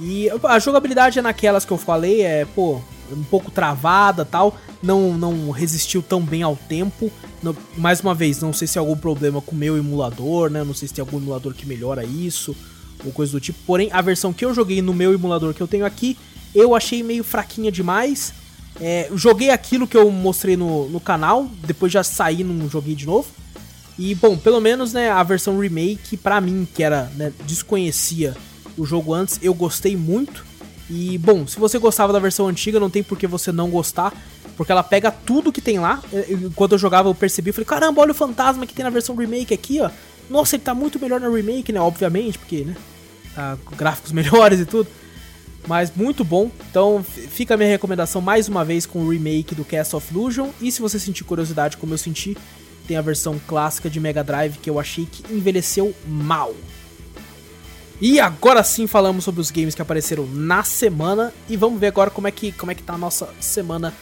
[0.00, 2.80] E a jogabilidade é naquelas que eu falei, é, pô,
[3.12, 7.10] um pouco travada tal, não, não resistiu tão bem ao tempo.
[7.42, 10.64] No, mais uma vez, não sei se é algum problema com o meu emulador, né?
[10.64, 12.56] Não sei se tem algum emulador que melhora isso,
[13.04, 13.58] ou coisa do tipo.
[13.66, 16.16] Porém, a versão que eu joguei no meu emulador que eu tenho aqui,
[16.54, 18.32] eu achei meio fraquinha demais.
[18.80, 23.06] É, joguei aquilo que eu mostrei no, no canal, depois já saí, não joguei de
[23.06, 23.28] novo.
[23.98, 28.36] E, bom, pelo menos, né, a versão remake, para mim, que era, né, desconhecia
[28.76, 30.44] o jogo antes, eu gostei muito.
[30.90, 34.12] E, bom, se você gostava da versão antiga, não tem por que você não gostar,
[34.56, 36.02] porque ela pega tudo que tem lá.
[36.56, 39.54] Quando eu jogava, eu percebi, falei, caramba, olha o fantasma que tem na versão remake
[39.54, 39.90] aqui, ó.
[40.28, 42.74] Nossa, ele tá muito melhor na remake, né, obviamente, porque, né,
[43.34, 44.88] tá gráficos melhores e tudo.
[45.66, 46.50] Mas muito bom.
[46.70, 50.50] Então fica a minha recomendação mais uma vez com o remake do Cast of Illusion.
[50.60, 52.36] E se você sentir curiosidade como eu senti,
[52.86, 56.54] tem a versão clássica de Mega Drive que eu achei que envelheceu mal.
[58.00, 61.32] E agora sim falamos sobre os games que apareceram na semana.
[61.48, 63.94] E vamos ver agora como é que, como é que tá a nossa semana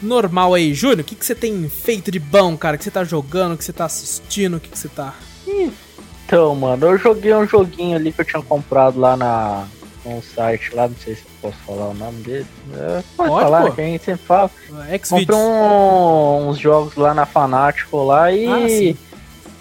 [0.00, 0.72] normal aí.
[0.72, 2.76] Júnior, o que, que você tem feito de bom, cara?
[2.76, 3.54] O que você tá jogando?
[3.54, 4.56] O que você tá assistindo?
[4.56, 5.14] O que, que você tá.
[5.46, 9.66] Então, mano, eu joguei um joguinho ali que eu tinha comprado lá na
[10.04, 12.46] um site lá, não sei se posso falar o nome dele.
[12.74, 13.72] É, pode, pode falar, pô.
[13.72, 14.50] que a gente sempre fala.
[14.88, 18.46] É, Comprei um, uns jogos lá na Fanático lá e.
[18.90, 19.12] Ah,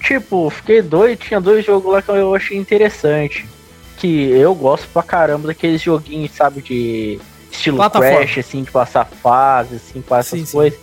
[0.04, 3.48] tipo, fiquei doido, tinha dois jogos lá que eu achei interessante.
[3.98, 7.20] Que eu gosto pra caramba daqueles joguinhos, sabe, de
[7.52, 8.18] estilo Plataforma.
[8.18, 10.80] Crash, assim, de passar fase, assim, com essas sim, coisas.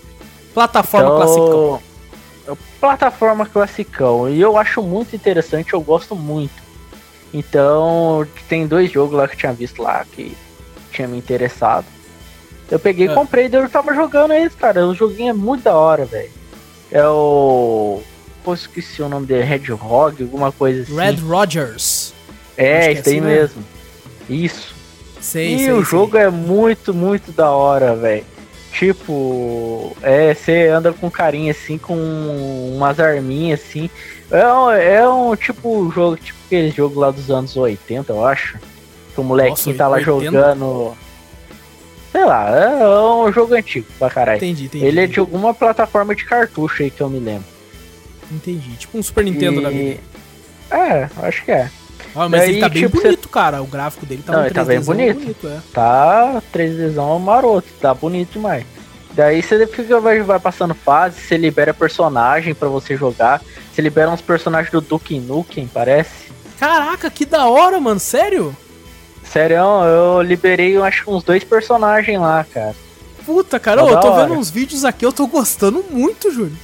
[0.55, 1.83] Plataforma então, classicão.
[2.81, 4.31] Plataforma classicão.
[4.31, 6.68] E eu acho muito interessante, eu gosto muito.
[7.33, 10.37] Então, tem dois jogos lá que eu tinha visto lá que
[10.91, 11.87] tinha me interessado.
[12.71, 13.15] Eu peguei e é.
[13.15, 14.87] comprei e eu tava jogando eles, cara.
[14.87, 16.31] O joguinho é muito da hora, velho.
[16.91, 18.03] É o.
[18.45, 20.97] Pô, esqueci o nome dele, Red Hog, alguma coisa assim.
[20.97, 22.15] Red Rogers.
[22.57, 23.61] É, isso é aí assim, mesmo.
[23.61, 24.37] Né?
[24.37, 24.75] Isso.
[25.21, 25.85] Sei, e sei, o sei.
[25.85, 28.25] jogo é muito, muito da hora, velho.
[28.73, 31.97] Tipo, é, você anda com carinha assim, com
[32.75, 33.91] umas arminhas assim.
[34.31, 38.59] É um, é um tipo jogo, tipo aquele jogo lá dos anos 80, eu acho.
[39.15, 40.25] Que o molequinho Nossa, tá lá 80?
[40.25, 40.97] jogando.
[42.13, 44.39] Sei lá, é um jogo antigo pra caralho.
[44.39, 44.85] Entendi, entendi.
[44.85, 47.45] Ele é de alguma plataforma de cartucho aí que eu me lembro.
[48.31, 48.71] Entendi.
[48.77, 49.63] Tipo um Super Nintendo e...
[49.63, 50.01] da vida.
[50.71, 51.71] É, acho que é.
[52.15, 53.29] Ah, mas Daí, ele tá bem tipo, bonito, você...
[53.29, 53.63] cara.
[53.63, 55.21] O gráfico dele tá Não, ele tá bem bonito.
[55.21, 55.61] bonito é.
[55.73, 58.65] Tá 3Dzão maroto, tá bonito demais.
[59.19, 63.43] Daí você fica, vai, vai passando fase, você libera personagem para você jogar.
[63.73, 66.31] Você libera uns personagens do Duke Nukem, parece.
[66.57, 67.99] Caraca, que da hora, mano.
[67.99, 68.57] Sério?
[69.25, 72.77] Sério, eu liberei acho uns dois personagens lá, cara.
[73.27, 74.29] Puta, cara, tá eu tô hora.
[74.29, 76.57] vendo uns vídeos aqui, eu tô gostando muito, Júlio.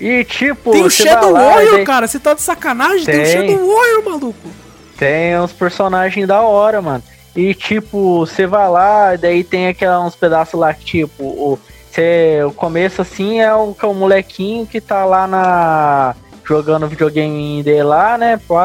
[0.00, 1.84] E tipo, tem o Shadow Warrior, daí...
[1.84, 3.04] cara, você tá de sacanagem?
[3.04, 3.22] Tem...
[3.22, 4.48] tem o Shadow Warrior, maluco.
[4.96, 7.04] Tem uns personagens da hora, mano.
[7.36, 11.58] E tipo, você vai lá, daí tem aqueles uns pedaços lá que, tipo, o,
[11.94, 16.14] cê, o começo assim é o, é o molequinho que tá lá na.
[16.44, 18.40] jogando videogame dele lá, né?
[18.48, 18.56] Pô,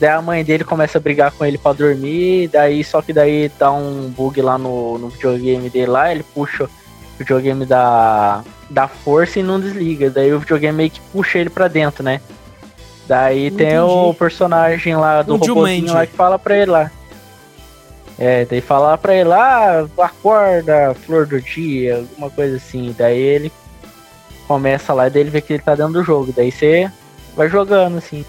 [0.00, 3.50] daí a mãe dele começa a brigar com ele pra dormir, daí só que daí
[3.58, 6.68] dá um bug lá no, no videogame dele lá, ele puxa o
[7.18, 10.10] videogame da, da força e não desliga.
[10.10, 12.20] Daí o videogame meio que puxa ele pra dentro, né?
[13.06, 16.90] Daí tem o personagem lá do robôzinho lá que fala pra ele lá.
[18.18, 22.94] É, daí fala pra ele lá, ah, acorda, flor do dia, alguma coisa assim.
[22.98, 23.52] Daí ele
[24.48, 26.32] começa lá e daí ele vê que ele tá dentro do jogo.
[26.34, 26.90] Daí você
[27.36, 28.24] vai jogando, assim.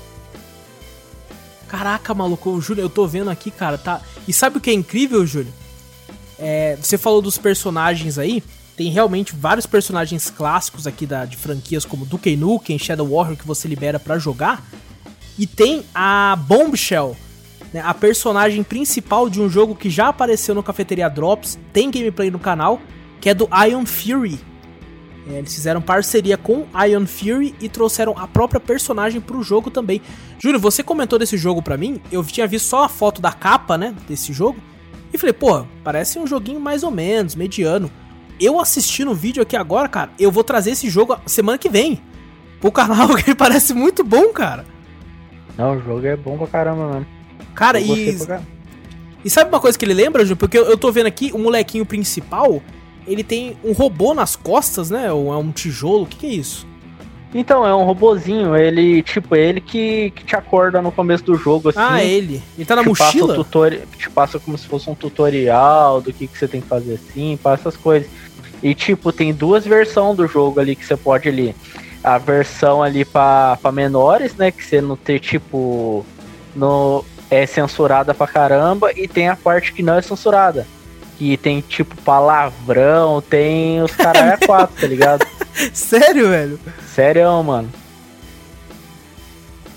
[1.67, 4.01] Caraca, maluco, Júlio, eu tô vendo aqui, cara, tá.
[4.27, 5.53] E sabe o que é incrível, Júlio?
[6.37, 8.43] É, você falou dos personagens aí.
[8.77, 13.45] Tem realmente vários personagens clássicos aqui da, de franquias como Duke Nukem, Shadow Warrior que
[13.45, 14.63] você libera para jogar.
[15.37, 17.15] E tem a Bombshell,
[17.73, 22.31] né, a personagem principal de um jogo que já apareceu no Cafeteria Drops, tem gameplay
[22.31, 22.81] no canal,
[23.19, 24.39] que é do Iron Fury.
[25.29, 30.01] É, eles fizeram parceria com Iron Fury e trouxeram a própria personagem pro jogo também.
[30.41, 33.77] Júlio, você comentou desse jogo pra mim, eu tinha visto só a foto da capa,
[33.77, 34.59] né, desse jogo,
[35.13, 37.91] e falei, pô, parece um joguinho mais ou menos, mediano
[38.39, 42.01] eu assistindo o vídeo aqui agora, cara, eu vou trazer esse jogo semana que vem
[42.61, 44.65] pro canal, que parece muito bom, cara.
[45.57, 47.07] Não, o jogo é bom pra caramba, mano.
[47.59, 48.17] Cara, e.
[49.23, 50.37] E sabe uma coisa que ele lembra, Ju?
[50.37, 52.61] Porque eu, eu tô vendo aqui, o molequinho principal,
[53.05, 55.11] ele tem um robô nas costas, né?
[55.11, 56.65] Ou é um tijolo, o que, que é isso?
[57.35, 61.35] Então, é um robozinho, ele, tipo, é ele que, que te acorda no começo do
[61.35, 61.79] jogo, assim.
[61.79, 62.41] Ah, ele.
[62.57, 63.43] Ele tá na mochila?
[63.43, 66.93] Passa te passa como se fosse um tutorial do que, que você tem que fazer
[66.93, 68.09] assim, passa essas coisas.
[68.63, 71.53] E tipo, tem duas versões do jogo ali que você pode ali.
[72.01, 74.49] A versão ali para menores, né?
[74.49, 76.05] Que você não ter tipo.
[76.55, 78.91] No, é censurada pra caramba.
[78.95, 80.67] E tem a parte que não é censurada.
[81.17, 85.25] Que tem tipo palavrão, tem os caras é quatro, tá ligado?
[85.73, 86.59] Sério, velho?
[86.95, 87.69] Sério, mano.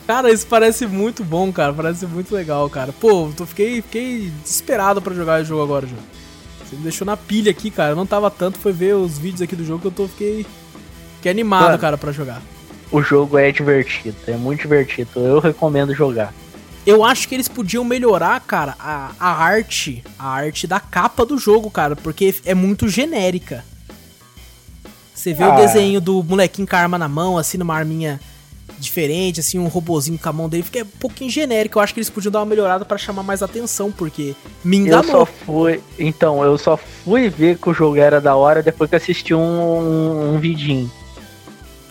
[0.06, 1.72] Cara, isso parece muito bom, cara.
[1.72, 2.92] Parece muito legal, cara.
[2.92, 6.02] Pô, tô, fiquei, fiquei desesperado para jogar esse jogo agora, João.
[6.64, 7.92] Você me deixou na pilha aqui, cara.
[7.92, 10.46] Eu não tava tanto, foi ver os vídeos aqui do jogo que eu tô, fiquei,
[11.16, 12.42] fiquei animado, Mano, cara, para jogar.
[12.90, 15.10] O jogo é divertido, é muito divertido.
[15.16, 16.32] Eu recomendo jogar.
[16.84, 21.38] Eu acho que eles podiam melhorar, cara, a, a arte, a arte da capa do
[21.38, 23.64] jogo, cara, porque é muito genérica.
[25.14, 25.54] Você vê ah.
[25.54, 28.20] o desenho do molequinho com a arma na mão, assim, numa arminha
[28.82, 31.78] diferente, assim, um robozinho com a mão dele, fica um pouquinho genérico.
[31.78, 35.04] Eu acho que eles podiam dar uma melhorada para chamar mais atenção, porque me enganou.
[35.04, 35.80] Eu só fui.
[35.96, 40.34] Então, eu só fui ver que o jogo era da hora depois que assisti um,
[40.34, 40.90] um vidinho.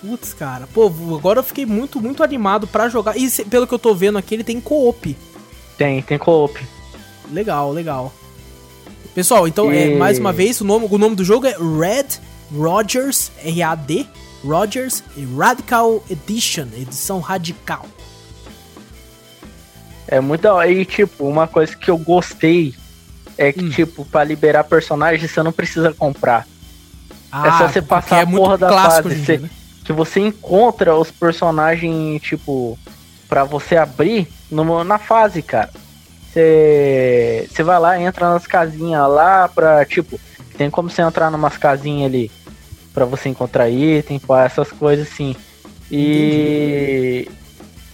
[0.01, 0.67] Putz, cara.
[0.73, 3.15] Pô, agora eu fiquei muito, muito animado para jogar.
[3.15, 5.15] E pelo que eu tô vendo aqui, ele tem co-op.
[5.77, 6.59] Tem, tem co-op.
[7.31, 8.11] Legal, legal.
[9.13, 9.93] Pessoal, então, é, e...
[9.93, 12.19] é, mais uma vez, o nome, o nome do jogo é Red
[12.51, 14.05] Rogers, R-A-D,
[14.43, 17.85] Rogers e Radical Edition, edição radical.
[20.07, 22.73] É muito da E, tipo, uma coisa que eu gostei
[23.37, 23.69] é que, hum.
[23.69, 26.45] tipo, pra liberar personagens você não precisa comprar.
[27.31, 29.15] Ah, é só você passar é a porra da fase.
[29.15, 29.49] Dia, né?
[29.83, 32.77] Que você encontra os personagens, tipo,
[33.27, 35.69] pra você abrir no, na fase, cara.
[36.31, 40.19] Você, vai lá, entra nas casinhas lá pra, tipo,
[40.57, 42.31] tem como você entrar numas casinhas ali
[42.93, 45.35] para você encontrar item, essas coisas assim.
[45.89, 47.27] E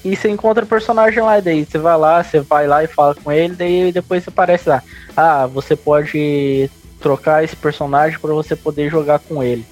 [0.08, 3.14] e você encontra o personagem lá, daí você vai lá, você vai lá e fala
[3.14, 4.82] com ele, daí depois você aparece lá.
[5.16, 6.70] Ah, você pode
[7.02, 9.66] trocar esse personagem para você poder jogar com ele.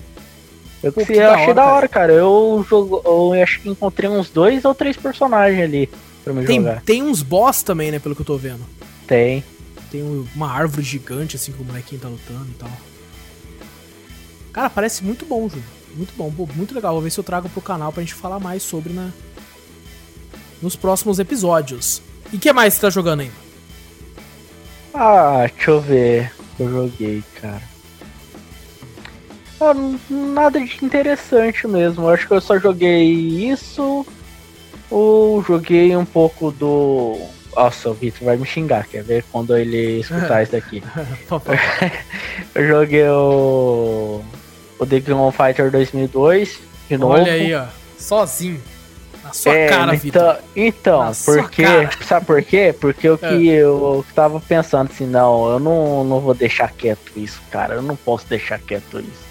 [0.83, 2.13] Eu, Pô, eu achei da hora, cara.
[2.13, 5.89] Eu, jogo, eu acho que encontrei uns dois ou três personagens ali
[6.23, 6.81] pra me tem, jogar.
[6.81, 8.61] Tem uns boss também, né, pelo que eu tô vendo.
[9.07, 9.43] Tem.
[9.91, 10.01] Tem
[10.35, 12.69] uma árvore gigante, assim, que o molequinho tá lutando e tal.
[14.53, 15.63] Cara, parece muito bom, Júlio.
[15.95, 16.93] Muito bom, muito legal.
[16.93, 19.11] Vou ver se eu trago pro canal pra gente falar mais sobre, né?
[20.61, 22.01] nos próximos episódios.
[22.31, 23.45] E o que mais você tá jogando ainda?
[24.93, 26.31] Ah, deixa eu ver.
[26.59, 27.61] Eu joguei, cara.
[29.59, 29.73] Ah,
[30.09, 32.09] nada de interessante mesmo.
[32.09, 34.05] Acho que eu só joguei isso.
[34.89, 37.17] Ou joguei um pouco do.
[37.55, 40.83] Nossa, o Vitor vai me xingar, quer ver quando ele escutar isso daqui.
[42.53, 44.21] eu joguei o.
[44.77, 47.13] O The King of Fighter 2002 de novo.
[47.13, 47.65] Olha aí, ó.
[47.97, 48.61] Sozinho.
[49.23, 50.37] Na sua é, cara, então, Vitor.
[50.55, 51.63] Então, porque.
[52.05, 52.75] Sabe por quê?
[52.79, 53.63] Porque o que é.
[53.63, 57.75] eu tava pensando assim, não, eu não, não vou deixar quieto isso, cara.
[57.75, 59.24] Eu não posso deixar quieto isso.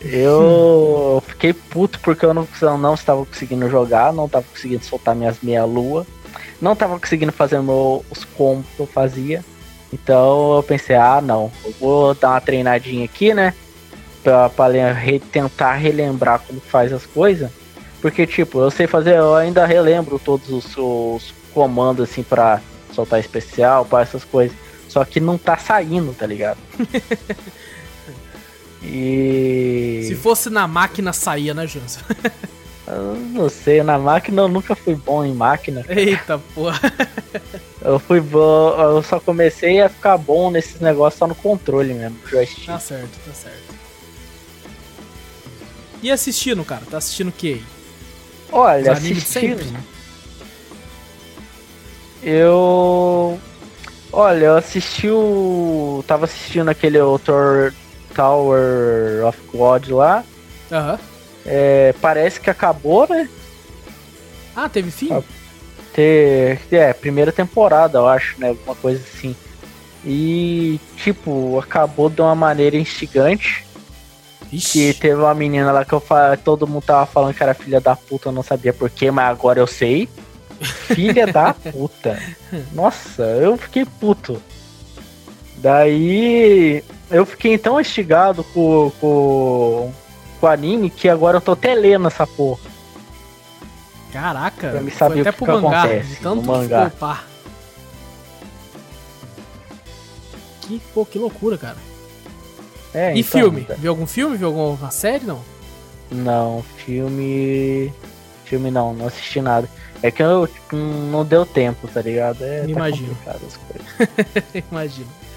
[0.00, 2.46] Eu fiquei puto porque eu não,
[2.78, 6.06] não estava conseguindo jogar, não estava conseguindo soltar minhas meia-lua,
[6.60, 9.44] não estava conseguindo fazer meu, os combos que eu fazia.
[9.92, 13.54] Então eu pensei, ah não, eu vou dar uma treinadinha aqui, né?
[14.22, 17.50] Pra, pra re, tentar relembrar como faz as coisas.
[18.00, 22.60] Porque, tipo, eu sei fazer, eu ainda relembro todos os, os comandos assim para
[22.92, 24.56] soltar especial, para essas coisas.
[24.88, 26.58] Só que não tá saindo, tá ligado?
[28.82, 30.04] E.
[30.06, 32.02] Se fosse na máquina, saía, né, Jansen?
[32.86, 35.82] eu não sei, na máquina eu nunca fui bom em máquina.
[35.84, 36.00] Cara.
[36.00, 36.80] Eita porra.
[37.82, 42.18] eu fui bom, eu só comecei a ficar bom nesses negócios só no controle mesmo,
[42.26, 42.66] joystick.
[42.66, 43.78] Tá certo, tá certo.
[46.00, 46.82] E assistindo, cara?
[46.88, 47.62] Tá assistindo o que
[48.50, 49.20] Olha, assistindo.
[49.20, 49.80] Sempre, né?
[52.22, 53.38] Eu.
[54.12, 56.02] Olha, eu assisti o.
[56.06, 57.74] Tava assistindo aquele autor
[58.14, 60.24] Tower of God lá.
[60.70, 60.92] Aham.
[60.92, 60.98] Uhum.
[61.46, 63.28] É, parece que acabou, né?
[64.54, 65.12] Ah, teve fim?
[65.12, 65.22] Ah,
[65.94, 68.48] ter, é, primeira temporada, eu acho, né?
[68.48, 69.34] Alguma coisa assim.
[70.04, 73.64] E, tipo, acabou de uma maneira instigante.
[74.52, 74.92] Ixi.
[74.92, 76.02] Que teve uma menina lá que eu
[76.44, 79.58] todo mundo tava falando que era filha da puta, eu não sabia porquê, mas agora
[79.58, 80.08] eu sei.
[80.88, 82.20] Filha da puta.
[82.72, 84.42] Nossa, eu fiquei puto.
[85.58, 89.92] Daí eu fiquei tão instigado com, com,
[90.40, 92.60] com o anime que agora eu tô até lendo essa porra.
[94.12, 96.90] Caraca, pra me saber até o que, pro que mangá, acontece tanto no mangá.
[100.62, 101.76] Que, pô, que loucura, cara.
[102.94, 103.64] É, e então, filme?
[103.64, 103.74] Tá.
[103.74, 104.36] Viu algum filme?
[104.36, 105.40] Viu alguma série, não?
[106.10, 107.92] Não, filme...
[108.44, 109.68] Filme não, não assisti nada.
[110.02, 112.42] É que eu tipo, não deu tempo, tá ligado?
[112.42, 113.16] É, Me tá imagino.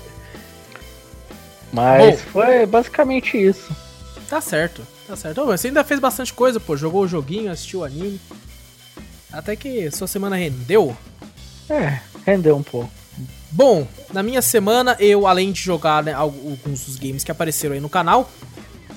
[1.72, 3.76] Mas Bom, foi basicamente isso.
[4.30, 5.46] Tá certo, tá certo.
[5.46, 6.76] você ainda fez bastante coisa, pô.
[6.78, 8.20] Jogou o joguinho, assistiu o anime.
[9.32, 10.96] Até que sua semana rendeu.
[11.70, 12.92] É, rendeu um pouco.
[13.52, 17.82] Bom, na minha semana, eu, além de jogar né, alguns dos games que apareceram aí
[17.82, 18.30] no canal,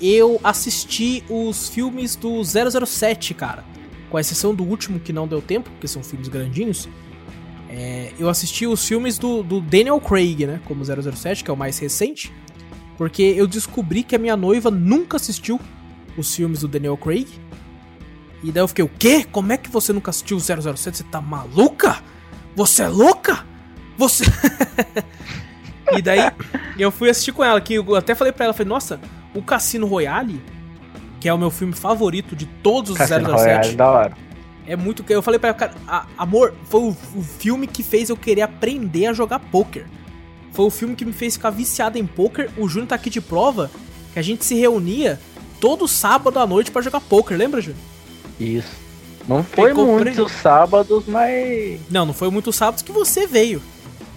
[0.01, 3.65] eu assisti os filmes do 007, cara.
[4.11, 6.89] Com exceção do último que não deu tempo, porque são filmes grandinhos.
[7.69, 10.61] É, eu assisti os filmes do, do Daniel Craig, né?
[10.65, 12.33] Como 007, que é o mais recente.
[12.97, 15.61] Porque eu descobri que a minha noiva nunca assistiu
[16.17, 17.29] os filmes do Daniel Craig.
[18.43, 19.27] E daí eu fiquei, o quê?
[19.31, 20.99] Como é que você nunca assistiu o 007?
[20.99, 22.03] Você tá maluca?
[22.55, 23.45] Você é louca?
[23.97, 24.25] Você.
[25.97, 26.31] e daí
[26.79, 29.01] eu fui assistir com ela, que eu até falei pra ela, falei, nossa,
[29.35, 30.41] o Cassino Royale,
[31.21, 33.33] que é o meu filme favorito de todos os Cassino 007.
[33.33, 34.17] Royale, da hora.
[34.67, 35.05] É muito.
[35.09, 35.75] Eu falei pra ela, cara,
[36.17, 39.87] amor, foi o, o filme que fez eu querer aprender a jogar poker.
[40.55, 42.49] Foi o filme que me fez ficar viciado em poker.
[42.57, 43.71] O Júnior tá aqui de prova
[44.13, 45.21] que a gente se reunia
[45.61, 47.83] todo sábado à noite para jogar poker, lembra, Júnior?
[48.39, 48.85] Isso.
[49.27, 51.81] Não foi muitos sábados, mas.
[51.91, 53.61] Não, não foi muitos sábados que você veio.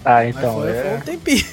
[0.05, 0.55] Ah, então.
[0.55, 0.81] Foi, é...
[0.83, 1.45] foi um tempinho.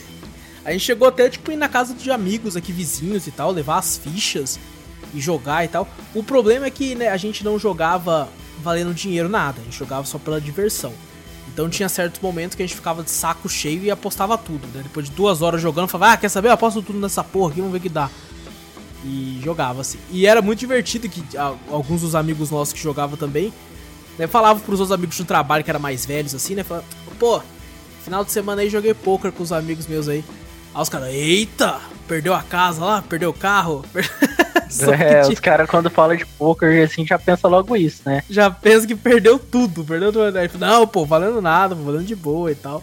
[0.65, 3.79] A gente chegou até, tipo, ir na casa de amigos aqui, vizinhos e tal, levar
[3.79, 4.59] as fichas
[5.15, 5.87] e jogar e tal.
[6.15, 8.29] O problema é que né, a gente não jogava
[8.63, 10.93] valendo dinheiro nada, a gente jogava só pela diversão.
[11.55, 14.83] Então tinha certos momentos que a gente ficava de saco cheio e apostava tudo, né?
[14.83, 16.49] Depois de duas horas jogando, falava, ah, quer saber?
[16.49, 18.11] Eu aposto tudo nessa porra aqui, vamos ver o que dá.
[19.05, 19.99] E jogava assim.
[20.11, 21.23] E era muito divertido que
[21.71, 23.53] alguns dos amigos nossos que jogavam também,
[24.19, 26.65] né, falavam pros outros amigos do trabalho que eram mais velhos assim, né?
[26.65, 26.89] Falavam,
[27.21, 27.41] pô,
[28.03, 30.25] final de semana aí joguei poker com os amigos meus aí.
[30.75, 33.85] Aí os caras, eita, perdeu a casa lá, perdeu o carro.
[34.99, 38.23] é, os caras quando falam de poker assim já pensa logo isso, né?
[38.29, 40.37] Já pensa que perdeu tudo, perdeu tudo.
[40.37, 42.83] Aí, não, pô, valendo nada, valendo de boa e tal.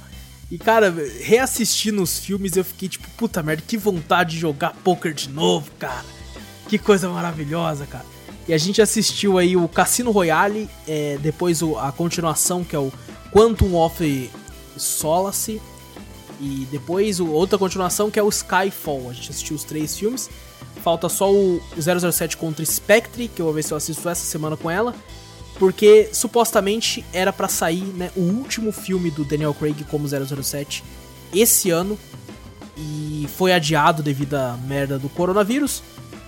[0.50, 5.14] E cara, reassistindo os filmes eu fiquei tipo, puta merda, que vontade de jogar poker
[5.14, 6.06] de novo, cara.
[6.68, 8.06] Que coisa maravilhosa, cara.
[8.48, 12.80] E a gente assistiu aí o Cassino Royale, é, depois o, a continuação que é
[12.80, 12.92] o
[13.32, 14.30] Quantum of
[14.76, 15.62] Solace.
[16.40, 19.10] E depois o, outra continuação que é o Skyfall.
[19.10, 20.30] A gente assistiu os três filmes.
[20.84, 24.58] Falta só o 007 contra Spectre, que eu vou ver se eu assisto essa semana
[24.58, 24.94] com ela.
[25.60, 30.84] porque supostamente era pra sair, né, o último filme do Daniel Craig como 007
[31.34, 32.00] esse ano
[32.76, 35.84] e foi adiado devido à merda do coronavírus.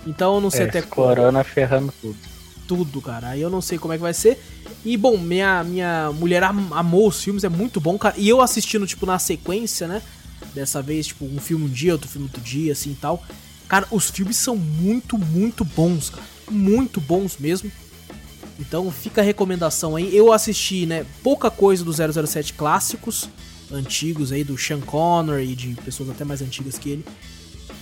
[0.06, 2.16] Então eu não sei É, até corona ferrando tudo.
[2.68, 3.30] tudo, cara.
[3.30, 4.40] Aí eu não sei como é que vai ser.
[4.84, 8.14] E bom, minha, minha mulher am- amou os filmes, é muito bom, cara.
[8.16, 10.00] E eu assistindo, tipo, na sequência, né?
[10.54, 13.20] Dessa vez, tipo, um filme um dia, outro filme outro dia, assim e tal.
[13.74, 16.22] Cara, os filmes são muito, muito bons, cara.
[16.48, 17.72] Muito bons mesmo.
[18.56, 20.16] Então fica a recomendação aí.
[20.16, 23.28] Eu assisti, né, pouca coisa do 007 clássicos,
[23.72, 27.04] antigos aí, do Sean Connery e de pessoas até mais antigas que ele.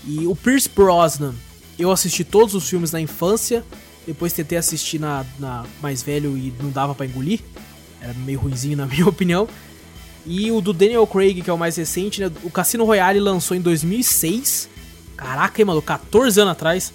[0.07, 1.35] E o Pierce Brosnan,
[1.79, 3.63] eu assisti todos os filmes na infância,
[4.07, 7.41] depois tentei assistir na, na mais velho e não dava pra engolir.
[8.01, 9.47] Era meio ruinzinho na minha opinião.
[10.25, 12.33] E o do Daniel Craig, que é o mais recente, né?
[12.43, 14.72] O Cassino Royale lançou em 2006.
[15.23, 15.81] Caraca, hein, mano?
[15.83, 16.93] 14 anos atrás.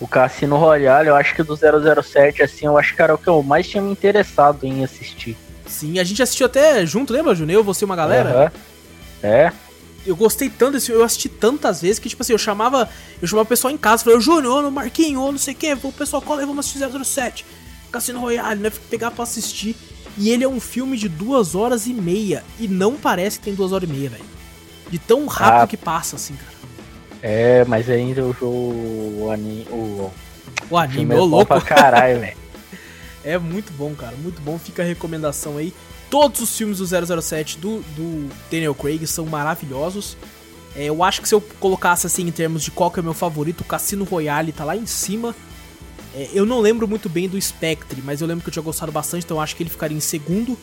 [0.00, 3.28] O Cassino Royale, eu acho que do 007, assim, eu acho que era o que
[3.28, 5.36] eu mais tinha me interessado em assistir.
[5.66, 7.60] Sim, a gente assistiu até junto, lembra, Júnior?
[7.60, 8.30] Eu, você e uma galera.
[8.30, 8.52] Aham.
[9.22, 9.52] É,
[10.06, 12.88] Eu gostei tanto desse eu assisti tantas vezes que, tipo assim, eu chamava.
[13.20, 15.56] Eu chamava o pessoal em casa, falei, ô Júnior, ô Marquinho, ô não sei o
[15.56, 17.44] que, o pessoal cola aí, vamos assistir 007.
[17.92, 18.72] Cassino Royale, né?
[18.88, 19.76] Pegar pra assistir.
[20.16, 22.42] E ele é um filme de duas horas e meia.
[22.58, 24.24] E não parece que tem duas horas e meia, velho.
[24.88, 25.66] De tão rápido Ah.
[25.66, 26.50] que passa, assim, cara.
[27.22, 29.22] É, mas ainda o jogo.
[29.24, 30.10] O, ani- o,
[30.70, 31.46] O anime, ô é louco.
[31.46, 32.36] pra caralho, velho.
[33.22, 34.16] É muito bom, cara.
[34.16, 34.58] Muito bom.
[34.58, 35.74] Fica a recomendação aí.
[36.08, 36.86] Todos os filmes do
[37.22, 40.16] 007 do, do Daniel Craig são maravilhosos.
[40.74, 43.04] É, eu acho que se eu colocasse assim em termos de qual que é o
[43.04, 45.36] meu favorito, o Cassino Royale tá lá em cima.
[46.14, 48.90] É, eu não lembro muito bem do Spectre, mas eu lembro que eu tinha gostado
[48.90, 50.56] bastante, então eu acho que ele ficaria em segundo.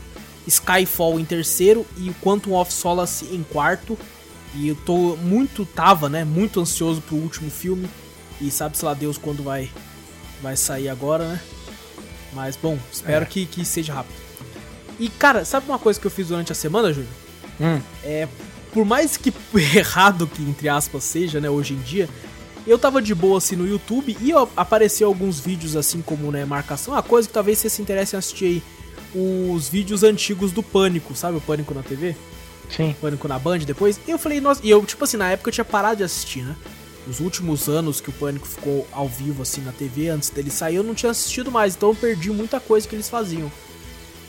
[0.47, 3.97] Skyfall em terceiro e o Quantum of Solace em quarto.
[4.55, 7.87] E eu tô muito, tava, né, muito ansioso pro último filme.
[8.39, 9.69] E sabe-se lá Deus quando vai,
[10.41, 11.41] vai sair agora, né?
[12.33, 13.27] Mas bom, espero É.
[13.27, 14.15] que, que seja rápido.
[14.99, 17.09] E cara, sabe uma coisa que eu fiz durante a semana, Júlio?
[17.59, 17.81] Hum,
[18.73, 19.33] Por mais que
[19.75, 22.07] errado que, entre aspas, seja, né, hoje em dia,
[22.65, 26.45] eu tava de boa assim no YouTube e ó, apareceu alguns vídeos assim como, né,
[26.45, 26.93] marcação.
[26.93, 28.63] Uma coisa que talvez você se interesse em assistir aí,
[29.55, 32.15] os vídeos antigos do Pânico, sabe o Pânico na TV?
[32.69, 32.95] Sim.
[32.99, 33.99] Pânico na Band depois.
[34.07, 36.43] E eu falei, nossa, e eu, tipo assim, na época eu tinha parado de assistir,
[36.43, 36.55] né?
[37.07, 40.75] Os últimos anos que o Pânico ficou ao vivo, assim, na TV, antes dele sair,
[40.75, 43.49] eu não tinha assistido mais, então eu perdi muita coisa que eles faziam.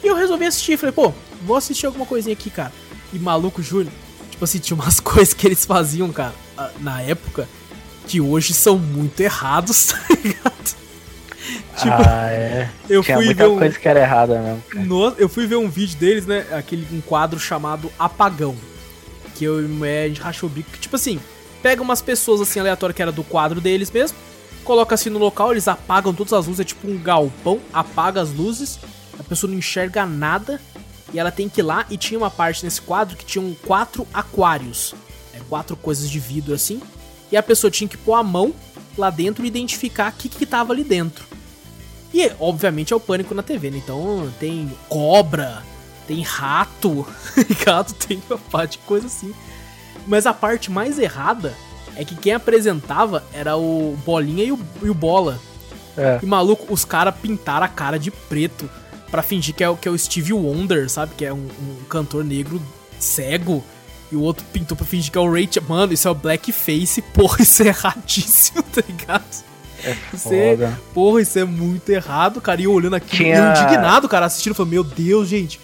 [0.03, 1.13] E eu resolvi assistir, falei, pô,
[1.45, 2.73] vou assistir alguma coisinha aqui, cara.
[3.13, 3.91] E maluco, Júlio,
[4.31, 6.35] tipo assim, tinha umas coisas que eles faziam, cara,
[6.79, 7.49] na época,
[8.07, 10.77] que hoje são muito errados, tá ligado?
[11.77, 12.69] Tipo, ah, é.
[12.89, 13.59] eu Tinha fui muita ver um...
[13.59, 14.63] coisa que era errada mesmo.
[14.69, 14.85] cara.
[14.85, 16.47] No- eu fui ver um vídeo deles, né?
[16.53, 18.57] Aquele um quadro chamado Apagão.
[19.35, 20.71] Que eu e a gente rachou o bico.
[20.71, 21.21] Que, tipo assim,
[21.63, 24.17] pega umas pessoas assim aleatórias que era do quadro deles mesmo,
[24.65, 28.33] coloca assim no local, eles apagam todas as luzes, é tipo um galpão, apaga as
[28.33, 28.79] luzes,
[29.19, 30.61] a pessoa não enxerga nada
[31.13, 31.87] e ela tem que ir lá.
[31.91, 34.95] E tinha uma parte nesse quadro que tinham quatro aquários,
[35.35, 36.81] é, quatro coisas de vidro assim,
[37.31, 38.55] e a pessoa tinha que pôr a mão
[38.97, 41.27] lá dentro e identificar o que, que tava ali dentro.
[42.13, 43.79] E, obviamente, é o pânico na TV, né?
[43.79, 45.63] Então tem cobra,
[46.07, 47.07] tem rato,
[47.65, 49.35] gato, tem uma parte de coisa assim.
[50.07, 51.55] Mas a parte mais errada
[51.97, 55.39] é que quem apresentava era o Bolinha e o, e o Bola.
[55.97, 56.19] É.
[56.23, 58.71] E maluco, os caras pintaram a cara de preto
[59.11, 61.13] pra fingir que é, o- que é o Steve Wonder, sabe?
[61.17, 62.63] Que é um, um cantor negro
[62.99, 63.63] cego.
[64.11, 66.15] E o outro pintou pra fingir que é o Ray Ch- Mano, isso é o
[66.15, 67.03] blackface.
[67.03, 69.45] Porra, isso é erradíssimo, tá ligado?
[70.13, 70.57] Isso é,
[70.93, 72.61] porra, isso é muito errado, cara.
[72.61, 75.61] E eu olhando aqui, Tinha- eu indignado, cara, assistindo, falei, meu Deus, gente.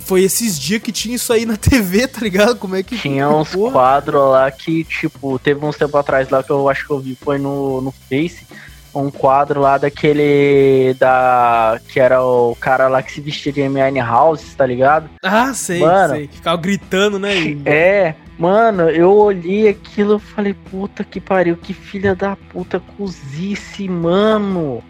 [0.00, 2.56] Foi esses dias que tinha isso aí na TV, tá ligado?
[2.56, 2.96] Como é que.
[2.98, 3.72] Tinha uns Porra.
[3.72, 7.16] quadros lá que, tipo, teve uns tempo atrás lá que eu acho que eu vi,
[7.20, 8.46] foi no, no Face,
[8.94, 11.78] um quadro lá daquele da.
[11.88, 13.98] que era o cara lá que se vestia de M.I.
[14.00, 15.08] House, tá ligado?
[15.22, 16.14] Ah, sei, Mano.
[16.14, 16.28] sei.
[16.32, 17.36] Ficava gritando, né?
[17.36, 22.80] e- É, mano, eu olhei aquilo e falei, puta que pariu, que filha da puta
[22.96, 24.82] cozice, mano.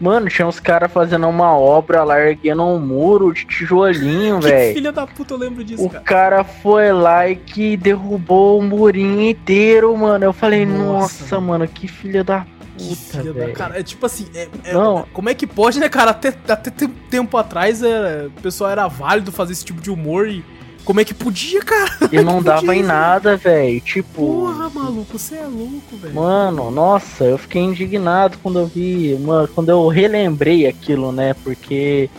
[0.00, 4.74] Mano, tinha uns caras fazendo uma obra lá, erguendo um muro de tijolinho, Que velho.
[4.74, 6.02] filha da puta, eu lembro disso, O cara.
[6.04, 10.24] cara foi lá e que derrubou o murinho inteiro, mano.
[10.24, 12.44] Eu falei, Nossa, nossa, mano, que filha da
[12.76, 13.40] puta, filha da.
[13.40, 13.52] velho.
[13.52, 15.06] Cara, é tipo assim, é- é- Não.
[15.12, 16.10] como é que pode, né, cara?
[16.10, 20.26] Até, até tem- tempo atrás é, o pessoal era válido fazer esse tipo de humor
[20.28, 20.42] e.
[20.84, 21.90] Como é que podia, cara?
[22.10, 23.80] E não dava podia em nada, velho.
[23.80, 26.14] Tipo, Porra, maluco, você é louco, velho.
[26.14, 31.34] Mano, nossa, eu fiquei indignado quando eu vi, mano, quando eu relembrei aquilo, né?
[31.44, 32.10] Porque,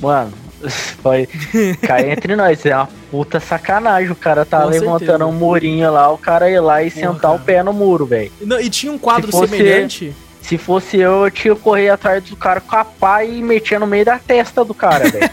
[0.00, 0.32] mano,
[1.02, 1.26] foi
[1.82, 4.10] cair entre nós, é uma puta sacanagem.
[4.10, 5.26] O cara tá Com levantando certeza.
[5.26, 8.30] um murinho lá, o cara ir lá e Porra, sentar o pé no muro, velho.
[8.60, 10.14] E tinha um quadro Se fosse- semelhante.
[10.42, 13.86] Se fosse eu, eu tinha correr atrás do cara com a pá e metia no
[13.86, 15.28] meio da testa do cara, velho.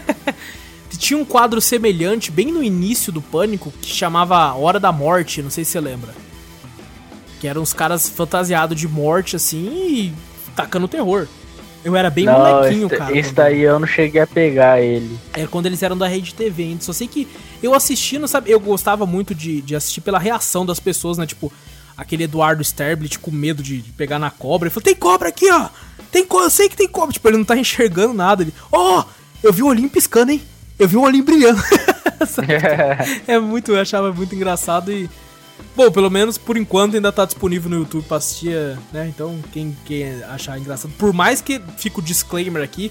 [0.98, 5.50] Tinha um quadro semelhante bem no início do Pânico que chamava Hora da Morte, não
[5.50, 6.14] sei se você lembra.
[7.40, 10.14] Que eram uns caras fantasiados de morte assim e
[10.54, 11.26] tacando terror.
[11.84, 13.18] Eu era bem não, molequinho, esse, cara.
[13.18, 15.18] Esse daí eu não cheguei a pegar ele.
[15.34, 16.82] Era quando eles eram da Rede TV ainda.
[16.82, 17.28] Só sei que
[17.62, 18.50] eu assistindo, sabe?
[18.50, 21.26] Eu gostava muito de, de assistir pela reação das pessoas, né?
[21.26, 21.52] Tipo,
[21.94, 24.66] aquele Eduardo Sterblit com medo de, de pegar na cobra.
[24.66, 25.68] Ele falou: tem cobra aqui, ó!
[26.10, 27.12] Tem cobra, eu sei que tem cobra.
[27.12, 28.42] Tipo, ele não tá enxergando nada.
[28.42, 29.04] Ele, ó, oh,
[29.42, 30.40] eu vi o olhinho piscando, hein?
[30.78, 31.62] Eu vi um olhinho brilhando.
[33.26, 35.08] é muito, eu achava muito engraçado e.
[35.76, 39.08] Bom, pelo menos por enquanto ainda tá disponível no YouTube pra assistir, né?
[39.08, 40.92] Então, quem, quem achar engraçado.
[40.98, 42.90] Por mais que fique o disclaimer aqui,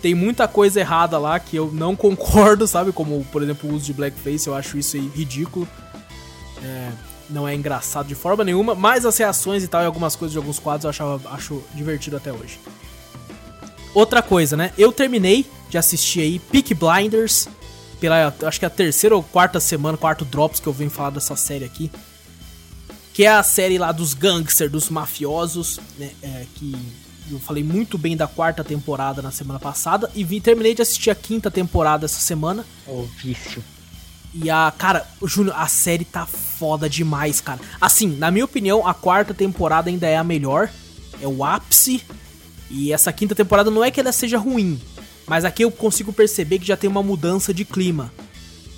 [0.00, 2.92] tem muita coisa errada lá que eu não concordo, sabe?
[2.92, 5.66] Como, por exemplo, o uso de blackface, eu acho isso aí ridículo.
[6.62, 6.90] É,
[7.30, 10.38] não é engraçado de forma nenhuma, mas as reações e tal e algumas coisas de
[10.38, 12.60] alguns quadros eu achava, acho divertido até hoje.
[13.94, 14.72] Outra coisa, né?
[14.76, 17.48] Eu terminei de assistir aí Peak Blinders,
[17.98, 21.10] pela acho que é a terceira ou quarta semana, quarto drops que eu venho falar
[21.10, 21.90] dessa série aqui.
[23.14, 26.10] Que é a série lá dos gangsters, dos mafiosos, né?
[26.22, 26.76] É, que
[27.30, 31.10] eu falei muito bem da quarta temporada na semana passada e vi, terminei de assistir
[31.10, 32.66] a quinta temporada essa semana.
[32.86, 33.64] O vício.
[34.34, 37.60] E a, cara, Júnior, a série tá foda demais, cara.
[37.80, 40.68] Assim, na minha opinião, a quarta temporada ainda é a melhor.
[41.20, 42.02] É o ápice.
[42.70, 44.80] E essa quinta temporada não é que ela seja ruim,
[45.26, 48.12] mas aqui eu consigo perceber que já tem uma mudança de clima.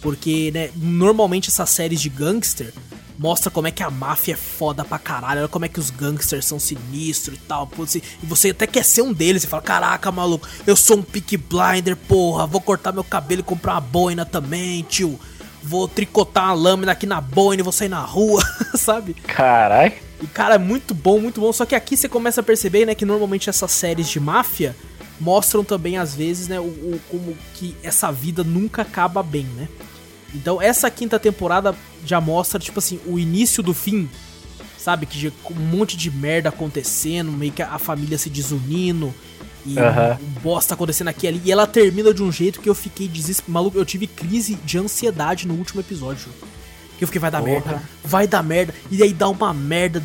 [0.01, 2.73] Porque, né, normalmente essas séries de gangster
[3.19, 5.91] mostra como é que a máfia é foda pra caralho, olha como é que os
[5.91, 7.71] gangsters são sinistros e tal.
[8.23, 11.37] E você até quer ser um deles, você fala, caraca, maluco, eu sou um pick
[11.37, 15.19] blinder, porra, vou cortar meu cabelo e comprar uma boina também, tio.
[15.63, 18.43] Vou tricotar uma lâmina aqui na boina e vou sair na rua,
[18.77, 19.15] sabe?
[19.15, 19.95] Caralho.
[20.23, 21.53] E, cara, é muito bom, muito bom.
[21.53, 24.77] Só que aqui você começa a perceber, né, que normalmente essas séries de máfia
[25.25, 29.69] mostram também, às vezes, né, o, o como que essa vida nunca acaba bem, né?
[30.35, 34.09] Então, essa quinta temporada já mostra, tipo assim, o início do fim,
[34.77, 35.07] sabe?
[35.07, 39.15] Que um monte de merda acontecendo, meio que a família se desunindo,
[39.65, 40.13] e uhum.
[40.21, 41.43] um bosta acontecendo aqui e ali.
[41.45, 43.53] E ela termina de um jeito que eu fiquei desesperado.
[43.53, 46.29] Maluco, eu tive crise de ansiedade no último episódio.
[46.99, 47.51] Que eu fiquei, vai dar Porra.
[47.51, 48.75] merda, vai dar merda.
[48.91, 50.03] E aí dá uma merda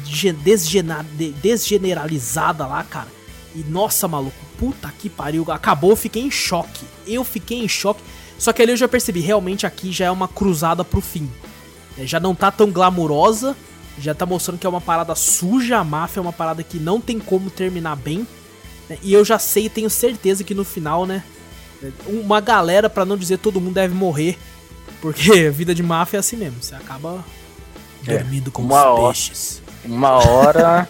[1.41, 3.09] desgeneralizada lá, cara.
[3.55, 5.45] E nossa, maluco, puta que pariu.
[5.49, 6.85] Acabou, fiquei em choque.
[7.07, 8.01] Eu fiquei em choque.
[8.37, 11.29] Só que ali eu já percebi, realmente aqui já é uma cruzada pro fim.
[11.97, 13.55] É, já não tá tão glamurosa.
[13.97, 17.01] Já tá mostrando que é uma parada suja, a máfia é uma parada que não
[17.01, 18.25] tem como terminar bem.
[18.89, 18.97] Né?
[19.01, 21.23] E eu já sei, tenho certeza que no final, né?
[22.05, 24.37] Uma galera, para não dizer todo mundo, deve morrer.
[25.01, 26.61] Porque a vida de máfia é assim mesmo.
[26.61, 27.23] Você acaba
[28.07, 29.61] é, dormindo com os peixes.
[29.83, 30.87] Uma hora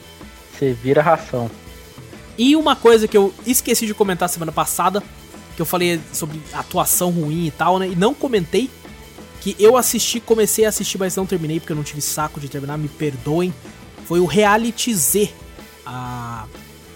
[0.52, 1.50] você vira ração.
[2.38, 5.02] E uma coisa que eu esqueci de comentar semana passada,
[5.54, 7.88] que eu falei sobre atuação ruim e tal, né?
[7.88, 8.70] E não comentei
[9.40, 12.48] que eu assisti, comecei a assistir, mas não terminei porque eu não tive saco de
[12.48, 13.52] terminar, me perdoem.
[14.04, 15.30] Foi o Reality Z,
[15.84, 16.46] a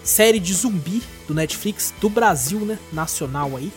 [0.02, 2.78] série de zumbi do Netflix do Brasil, né?
[2.92, 3.72] Nacional aí.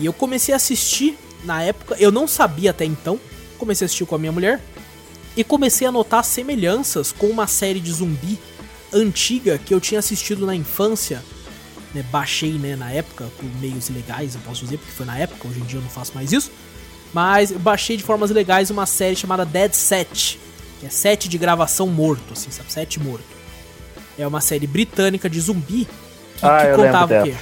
[0.00, 3.20] E eu comecei a assistir na época, eu não sabia até então,
[3.56, 4.60] comecei a assistir com a minha mulher
[5.36, 8.38] e comecei a notar semelhanças com uma série de zumbi
[8.92, 11.22] antiga que eu tinha assistido na infância.
[11.94, 15.48] Né, baixei né, na época por meios legais, eu posso dizer, porque foi na época,
[15.48, 16.50] hoje em dia eu não faço mais isso.
[17.14, 20.38] Mas eu baixei de formas legais uma série chamada Dead Set,
[20.78, 22.70] que é set de gravação morto, assim, sabe?
[22.70, 23.24] Set morto.
[24.18, 25.86] É uma série britânica de zumbi
[26.36, 27.34] que, ah, que contava o quê?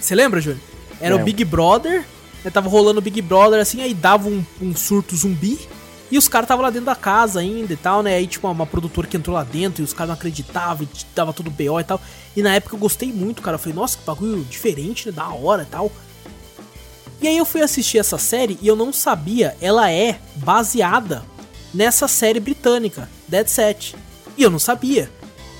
[0.00, 0.60] Você lembra, Júnior?
[1.00, 2.04] Era o Big Brother,
[2.44, 5.58] né, tava rolando o Big Brother assim, aí dava um, um surto zumbi
[6.10, 8.16] e os caras estavam lá dentro da casa ainda e tal, né?
[8.16, 11.32] Aí, tipo, uma, produtora que entrou lá dentro e os caras não acreditavam e tava
[11.32, 12.00] tudo BO e tal.
[12.36, 13.54] E na época eu gostei muito, cara.
[13.54, 15.12] Eu falei, nossa, que bagulho diferente, né?
[15.12, 15.92] Da hora e tal.
[17.22, 21.22] E aí eu fui assistir essa série e eu não sabia, ela é baseada
[21.72, 23.94] nessa série britânica, Dead Set.
[24.36, 25.10] E eu não sabia.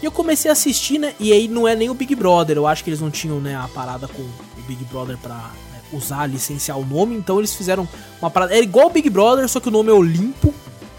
[0.02, 1.14] E eu comecei a assistir, né?
[1.20, 2.56] E aí não é nem o Big Brother.
[2.56, 5.50] Eu acho que eles não tinham, né, a parada com o Big Brother pra
[5.92, 7.88] usar, licenciar o nome, então eles fizeram
[8.20, 8.54] uma parada.
[8.54, 10.54] É igual o Big Brother, só que o nome é Olimpo.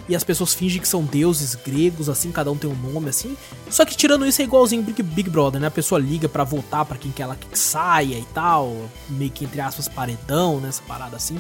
[0.09, 3.37] E as pessoas fingem que são deuses gregos, assim, cada um tem um nome, assim.
[3.69, 5.67] Só que tirando isso é igualzinho Big, Big Brother, né?
[5.67, 8.75] A pessoa liga para votar para quem quer ela que saia e tal.
[9.07, 10.69] Meio que entre aspas, paredão, né?
[10.85, 11.39] parada assim.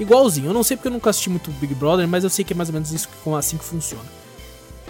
[0.00, 0.48] Igualzinho.
[0.48, 2.56] Eu não sei porque eu nunca assisti muito Big Brother, mas eu sei que é
[2.56, 4.04] mais ou menos isso assim que funciona.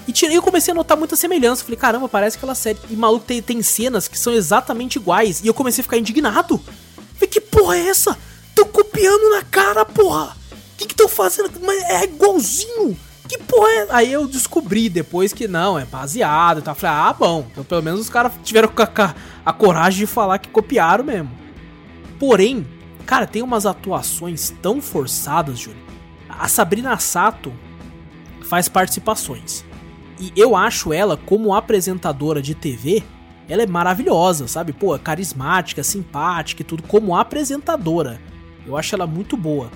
[0.09, 1.65] E tirei, eu comecei a notar muita semelhança.
[1.65, 2.79] Falei, caramba, parece aquela série.
[2.89, 5.43] E maluco, tem, tem cenas que são exatamente iguais.
[5.43, 6.61] E eu comecei a ficar indignado.
[7.17, 8.17] Falei, que porra é essa?
[8.55, 10.37] Tão copiando na cara, porra!
[10.53, 11.51] O que estão fazendo?
[11.61, 12.97] Mas é igualzinho!
[13.27, 13.87] que porra é?
[13.91, 16.75] Aí eu descobri depois que não, é baseado e tal.
[16.75, 17.47] Falei, ah, bom.
[17.51, 19.15] Então pelo menos os caras tiveram a,
[19.45, 21.31] a, coragem de falar que copiaram mesmo.
[22.19, 22.67] Porém,
[23.05, 25.85] cara, tem umas atuações tão forçadas, Júlio.
[26.29, 27.53] A Sabrina Sato
[28.43, 29.65] faz participações.
[30.19, 33.03] E eu acho ela, como apresentadora de TV,
[33.49, 34.73] ela é maravilhosa, sabe?
[34.73, 38.21] Pô, é carismática, simpática e tudo, como apresentadora.
[38.67, 39.71] Eu acho ela muito boa.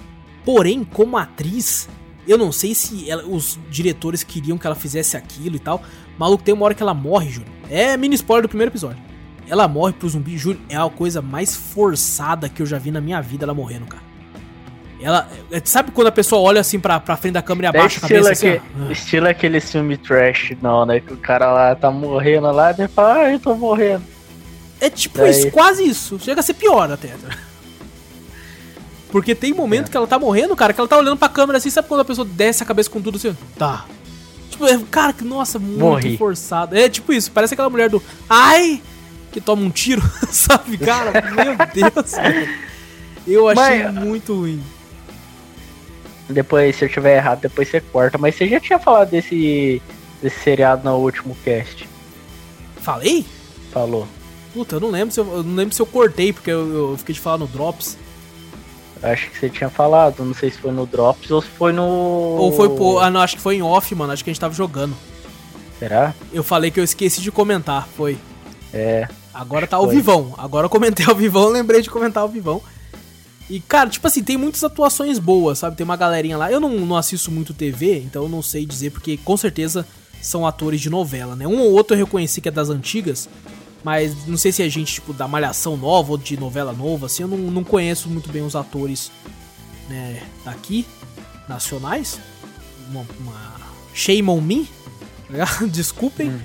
[0.44, 1.88] Porém, como atriz,
[2.26, 5.82] eu não sei se ela, os diretores queriam que ela fizesse aquilo e tal.
[6.18, 7.52] Maluco, tem uma hora que ela morre, Júlio.
[7.68, 9.02] É mini spoiler do primeiro episódio.
[9.48, 10.60] Ela morre pro zumbi, Júlio.
[10.68, 14.09] É a coisa mais forçada que eu já vi na minha vida ela morrendo, cara.
[15.02, 15.28] Ela.
[15.50, 17.98] É, sabe quando a pessoa olha assim pra, pra frente da câmera e abaixa é
[17.98, 18.60] a cabeça assim?
[18.86, 21.00] Que, estilo aquele filme trash, não, né?
[21.00, 24.04] Que o cara lá tá morrendo lá e fala, ah, eu tô morrendo.
[24.80, 25.30] É tipo Daí...
[25.30, 26.18] isso, quase isso.
[26.18, 27.10] Chega a ser pior até.
[29.10, 29.90] Porque tem momento é.
[29.90, 32.04] que ela tá morrendo, cara, que ela tá olhando pra câmera assim, sabe quando a
[32.04, 33.36] pessoa desce a cabeça com tudo assim?
[33.58, 33.84] Tá.
[34.50, 36.16] Tipo, é, cara, que nossa, muito Morri.
[36.16, 36.76] forçado.
[36.76, 38.02] É tipo isso, parece aquela mulher do.
[38.28, 38.82] Ai!
[39.32, 41.12] Que toma um tiro, sabe, cara?
[41.30, 42.48] Meu Deus, cara.
[43.26, 43.94] Eu achei Mas...
[43.94, 44.62] muito ruim.
[46.32, 48.18] Depois, se eu tiver errado, depois você corta.
[48.18, 49.82] Mas você já tinha falado desse,
[50.22, 51.88] desse seriado no último cast.
[52.76, 53.24] Falei?
[53.72, 54.06] Falou.
[54.52, 56.96] Puta, eu não lembro se eu, eu não lembro se eu cortei, porque eu, eu,
[56.98, 57.96] fiquei de falar no Drops.
[59.02, 61.82] Acho que você tinha falado, não sei se foi no Drops ou se foi no.
[61.84, 63.00] Ou foi por.
[63.00, 64.12] Ah, não, acho que foi em off, mano.
[64.12, 64.94] Acho que a gente tava jogando.
[65.78, 66.14] Será?
[66.32, 68.18] Eu falei que eu esqueci de comentar, foi.
[68.72, 69.08] É.
[69.32, 70.34] Agora tá ao vivão.
[70.36, 72.60] Agora eu comentei ao vivão, lembrei de comentar ao vivão.
[73.50, 75.76] E, cara, tipo assim, tem muitas atuações boas, sabe?
[75.76, 76.52] Tem uma galerinha lá.
[76.52, 79.84] Eu não, não assisto muito TV, então eu não sei dizer, porque com certeza
[80.22, 81.48] são atores de novela, né?
[81.48, 83.28] Um ou outro eu reconheci que é das antigas,
[83.82, 87.24] mas não sei se é gente, tipo, da Malhação nova ou de novela nova, assim.
[87.24, 89.10] Eu não, não conheço muito bem os atores,
[89.88, 90.86] né, daqui,
[91.48, 92.20] nacionais.
[92.88, 93.60] Uma, uma...
[93.92, 94.68] Shame on me,
[95.28, 96.30] tá Desculpem.
[96.30, 96.40] Hum.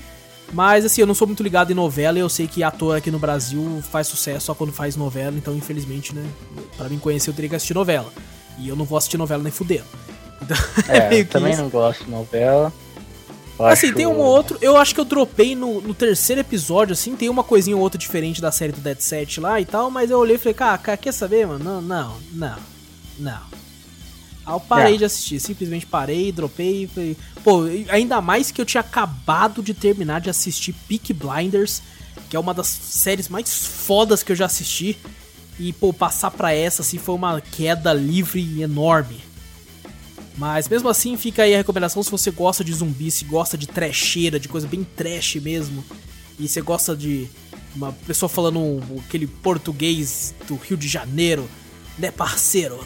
[0.53, 3.11] Mas assim, eu não sou muito ligado em novela e eu sei que ator aqui
[3.11, 6.25] no Brasil faz sucesso só quando faz novela, então infelizmente, né,
[6.77, 8.11] para mim conhecer eu teria que assistir novela.
[8.57, 9.85] E eu não vou assistir novela nem fudendo.
[10.41, 10.57] Então,
[10.93, 11.61] é, é eu também isso.
[11.61, 12.71] não gosto de novela.
[13.57, 13.95] Eu assim, acho...
[13.95, 14.57] tem um ou outro.
[14.61, 17.97] Eu acho que eu dropei no, no, terceiro episódio, assim, tem uma coisinha ou outra
[17.97, 20.97] diferente da série do Dead Set lá e tal, mas eu olhei e falei, cara,
[20.97, 21.63] quer saber, mano?
[21.63, 22.57] Não, não, não,
[23.17, 23.64] não.
[24.45, 24.97] Aí eu parei é.
[24.97, 26.87] de assistir, simplesmente parei, dropei.
[26.87, 31.81] Falei, pô, ainda mais que eu tinha acabado de terminar de assistir Peak Blinders,
[32.29, 34.97] que é uma das séries mais fodas que eu já assisti.
[35.57, 39.23] E, pô, passar pra essa, assim, foi uma queda livre enorme.
[40.37, 43.67] Mas mesmo assim, fica aí a recomendação se você gosta de zumbi, se gosta de
[43.67, 45.83] trecheira, de coisa bem trash mesmo.
[46.37, 47.27] E você gosta de
[47.73, 51.49] uma pessoa falando aquele português do Rio de Janeiro,
[51.97, 52.85] né, parceiro?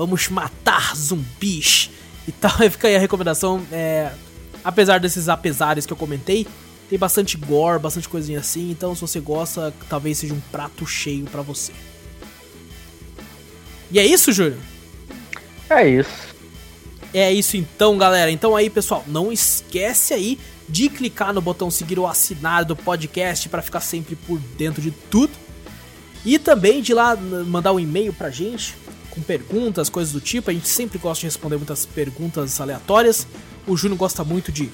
[0.00, 1.90] Vamos matar zumbis
[2.26, 2.56] e tal.
[2.70, 3.60] Fica aí a recomendação.
[3.70, 4.10] É,
[4.64, 6.46] apesar desses apesares que eu comentei,
[6.88, 8.70] tem bastante gore, bastante coisinha assim.
[8.70, 11.72] Então, se você gosta, talvez seja um prato cheio para você.
[13.90, 14.58] E é isso, Júlio?
[15.68, 16.30] É isso.
[17.12, 18.30] É isso então, galera.
[18.30, 23.48] Então aí, pessoal, não esquece aí de clicar no botão seguir ou assinar do podcast
[23.50, 25.32] para ficar sempre por dentro de tudo.
[26.24, 28.74] E também de lá mandar um e-mail pra gente
[29.10, 30.50] com perguntas, coisas do tipo.
[30.50, 33.26] A gente sempre gosta de responder muitas perguntas aleatórias.
[33.66, 34.70] O Júnior gosta muito de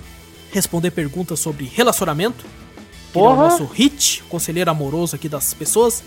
[0.53, 2.45] responder perguntas sobre relacionamento.
[3.13, 6.03] Que é o nosso hit, conselheiro amoroso aqui das pessoas.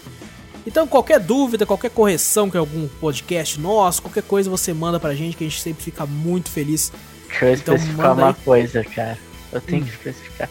[0.67, 5.35] Então, qualquer dúvida, qualquer correção que algum podcast nosso, qualquer coisa você manda pra gente,
[5.35, 6.91] que a gente sempre fica muito feliz.
[7.27, 8.33] Deixa eu então, especificar uma aí.
[8.45, 9.17] coisa, cara.
[9.51, 9.85] Eu tenho hum.
[9.85, 10.49] que especificar.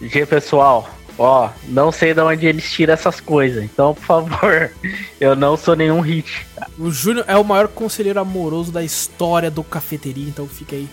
[0.00, 0.88] Dia pessoal,
[1.18, 4.70] Ó, não sei de onde eles tiram essas coisas, então, por favor,
[5.20, 6.46] eu não sou nenhum hit.
[6.78, 10.88] O Júnior é o maior conselheiro amoroso da história do cafeteria, então fica aí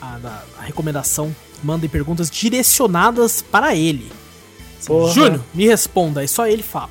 [0.00, 1.34] a, a, a recomendação.
[1.62, 4.12] Mandem perguntas direcionadas para ele.
[5.12, 6.90] Júnior, me responda, é só ele fala.